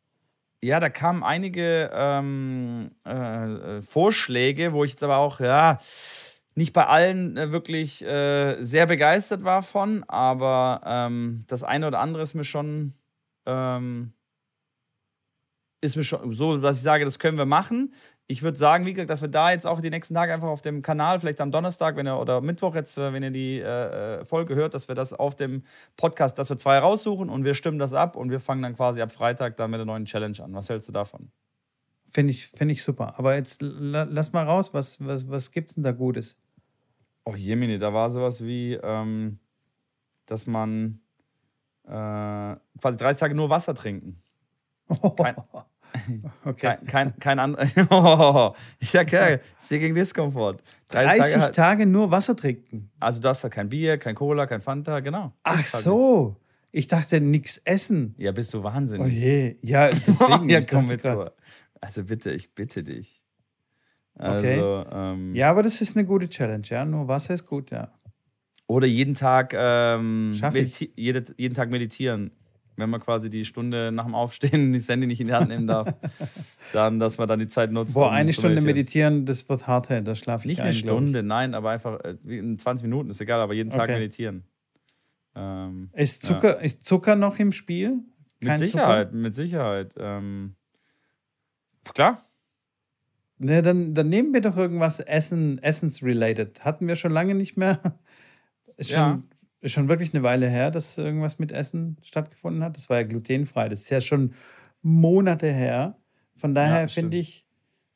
[0.64, 5.80] Ja, da kamen einige ähm, äh, äh, Vorschläge, wo ich jetzt aber auch, ja,
[6.53, 11.99] nicht bei allen äh, wirklich äh, sehr begeistert war von, aber ähm, das eine oder
[11.99, 12.93] andere ist mir schon,
[13.47, 14.14] ähm,
[15.82, 17.93] ist mir schon so, dass ich sage, das können wir machen.
[18.32, 20.61] Ich würde sagen, wie gesagt, dass wir da jetzt auch die nächsten Tage einfach auf
[20.61, 24.19] dem Kanal, vielleicht am Donnerstag, wenn ihr oder Mittwoch jetzt, äh, wenn ihr die äh,
[24.21, 25.63] äh, Folge hört, dass wir das auf dem
[25.97, 29.01] Podcast, dass wir zwei raussuchen und wir stimmen das ab und wir fangen dann quasi
[29.01, 30.53] ab Freitag dann mit der neuen Challenge an.
[30.53, 31.29] Was hältst du davon?
[32.09, 33.19] Finde ich, find ich super.
[33.19, 36.38] Aber jetzt la lass mal raus, was, was, was gibt's denn da Gutes?
[37.25, 39.39] Oh Jemini, da war sowas wie, ähm,
[40.25, 41.01] dass man
[41.84, 41.89] äh,
[42.79, 44.21] quasi 30 Tage nur Wasser trinken.
[45.17, 45.36] Kein-
[46.45, 46.77] okay.
[46.77, 48.53] Kein, kein, kein anderer.
[48.93, 49.41] ja, geil.
[49.59, 50.61] Ich sehe gegen Diskomfort.
[50.89, 52.89] 30, 30 Tage Tage, halt, nur Wasser trinken.
[52.99, 55.33] Also, du hast da kein Bier, kein Cola, kein Fanta, genau.
[55.43, 55.83] Ach 30 Tage.
[55.83, 56.35] so.
[56.71, 58.15] Ich dachte, nichts essen.
[58.17, 59.13] Ja, bist du Oh wahnsinnig.
[59.13, 59.57] je.
[59.61, 60.49] Ja, deswegen.
[60.49, 61.01] ja, ich komm mit.
[61.01, 61.33] grad-.
[61.81, 63.23] Also, bitte, ich bitte dich.
[64.15, 64.55] Okay.
[64.59, 66.85] Also, ähm, Ja, aber das ist eine gute Challenge, ja.
[66.85, 67.91] Nur Wasser ist gut, ja.
[68.67, 70.71] Oder jeden Tag, ähm, Schaff ich.
[70.73, 72.31] mediti- jede, jeden Tag meditieren.
[72.78, 75.67] Wenn man quasi die Stunde nach dem Aufstehen das Handy nicht in die Hand nehmen
[75.67, 75.93] darf,
[76.74, 77.93] dann, dass man dann die Zeit nutzt.
[77.93, 80.74] Boah, um eine Stunde meditieren, das wird hart, hey, da schlafe ich Nicht ein, eine.
[80.74, 83.93] Stunde, nein, aber einfach äh, in 20 Minuten, ist egal, aber jeden Tag Okay.
[83.95, 84.43] meditieren.
[85.36, 87.99] Ähm, Ist Zucker, ist Zucker noch im Spiel?
[88.39, 89.93] mit Kein Sicherheit, mit Sicherheit.
[89.97, 90.55] Ähm,
[91.93, 92.26] klar.
[93.38, 96.63] Ne, dann, dann nehmen wir doch irgendwas Essen, Essens-related.
[96.63, 97.80] Hatten wir schon lange nicht mehr.
[98.80, 99.22] Schon, Ja.
[99.62, 102.76] Ist schon wirklich eine Weile her, dass irgendwas mit Essen stattgefunden hat.
[102.78, 103.70] Das war ja glutenfrei.
[103.70, 104.34] Das ist ja schon
[104.82, 105.97] Monate her.
[106.36, 107.05] Von daher stimmt.
[107.05, 107.47] finde ich,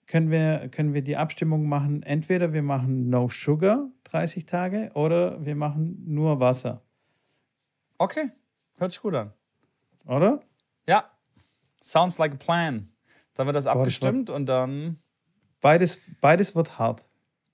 [0.05, 2.03] können wir, können wir die Abstimmung machen.
[2.03, 6.83] Entweder wir machen No Sugar 30 Tage oder wir machen nur Wasser.
[7.97, 8.29] Okay,
[8.77, 9.33] hört sich gut an.
[10.05, 10.41] Oder?
[10.87, 11.09] Ja,
[11.81, 12.89] sounds like a plan.
[13.33, 14.99] Dann wird das das war- abgestimmt und dann.
[15.61, 17.07] Beides, beides wird hart.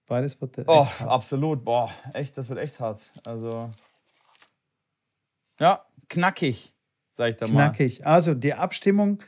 [0.05, 1.63] Beides wird echt Oh, absolut.
[1.63, 3.11] Boah, echt, das wird echt hart.
[3.25, 3.69] Also.
[5.61, 6.73] Ja, knackig,
[7.11, 7.53] sag ich da mal.
[7.53, 8.03] Knackig.
[8.03, 9.21] Also die Abstimmung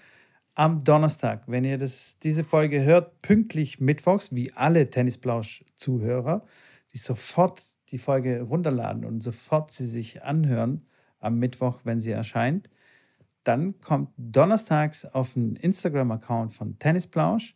[0.56, 1.44] am Donnerstag.
[1.46, 6.44] Wenn ihr das, diese Folge hört, pünktlich mittwochs, wie alle Tennisplausch-Zuhörer,
[6.92, 10.88] die sofort die Folge runterladen und sofort sie sich anhören
[11.20, 12.68] am Mittwoch, wenn sie erscheint,
[13.44, 17.56] dann kommt donnerstags auf den Instagram-Account von Tennisplausch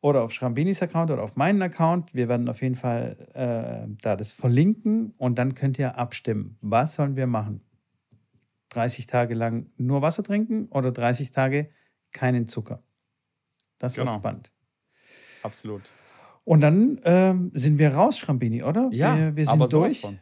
[0.00, 2.14] oder auf Schrambinis Account oder auf meinen Account.
[2.14, 6.56] Wir werden auf jeden Fall äh, da das verlinken und dann könnt ihr abstimmen.
[6.62, 7.65] Was sollen wir machen?
[8.70, 11.70] 30 Tage lang nur Wasser trinken oder 30 Tage
[12.12, 12.82] keinen Zucker?
[13.78, 14.18] Das wird Genau.
[14.18, 14.50] spannend.
[15.42, 15.82] Absolut.
[16.44, 18.88] Und dann ähm, sind wir raus, Schrambini, oder?
[18.92, 20.00] Ja, wir, wir sind aber sowas durch.
[20.00, 20.18] Von.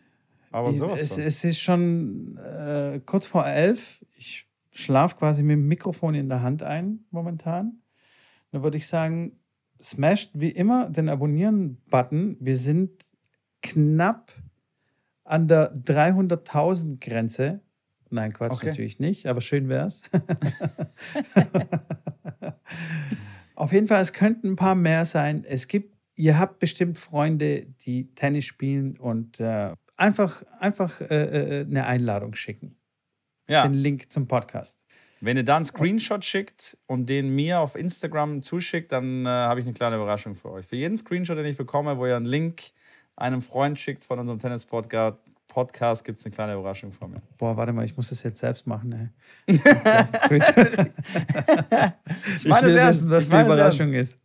[0.51, 1.23] Aber sowas es, von.
[1.23, 4.05] es ist schon äh, kurz vor elf.
[4.17, 7.83] Ich schlafe quasi mit dem Mikrofon in der Hand ein momentan.
[8.51, 9.39] Dann würde ich sagen,
[9.81, 12.39] smasht wie immer den Abonnieren-Button.
[12.41, 13.05] Wir sind
[13.63, 14.33] knapp
[15.25, 17.61] an der 300.000 Grenze.
[18.11, 18.69] Nein, Quatsch, Okay.
[18.69, 20.03] natürlich nicht, aber schön wär's.
[23.55, 25.45] Auf jeden Fall, es könnten ein paar mehr sein.
[25.47, 31.65] Es gibt, ihr habt bestimmt Freunde, die Tennis spielen und äh, einfach, einfach äh, äh,
[31.65, 32.77] eine Einladung schicken.
[33.49, 33.63] ja.
[33.67, 34.81] Den Link zum Podcast.
[35.21, 39.61] Wenn ihr da einen Screenshot schickt und den mir auf Instagram zuschickt, dann äh, habe
[39.61, 40.67] ich eine kleine Überraschung für euch.
[40.67, 42.63] Für jeden Screenshot, den ich bekomme, wo ihr einen Link
[43.17, 45.19] einem Freund schickt von unserem Tennis-Podcast,
[45.55, 47.23] Podcast, gibt es eine kleine Überraschung von mir.
[47.39, 49.13] Boah, warte mal, ich muss das jetzt selbst machen.
[49.47, 49.55] Ey.
[49.57, 49.63] ich
[52.45, 54.19] meine will wissen, was die Überraschung ist.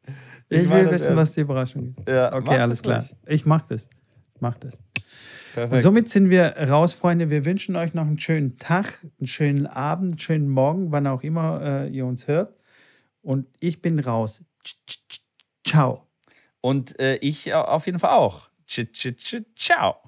[0.49, 2.09] Ich, Ich will wissen, was die Überraschung ist.
[2.09, 3.01] Ja, okay, alles klar.
[3.01, 3.15] ruhig.
[3.27, 3.91] Ich mach das.
[4.39, 4.73] Mach das.
[4.75, 5.83] Und Perfekt.
[5.83, 7.29] somit sind wir raus, Freunde.
[7.29, 11.21] Wir wünschen euch noch einen schönen Tag, einen schönen Abend, einen schönen Morgen, wann auch
[11.21, 12.55] immer äh, ihr uns hört.
[13.21, 14.43] Und ich bin raus.
[15.63, 16.07] Ciao.
[16.59, 18.49] Und äh, ich auf jeden Fall auch.
[19.55, 20.01] Ciao.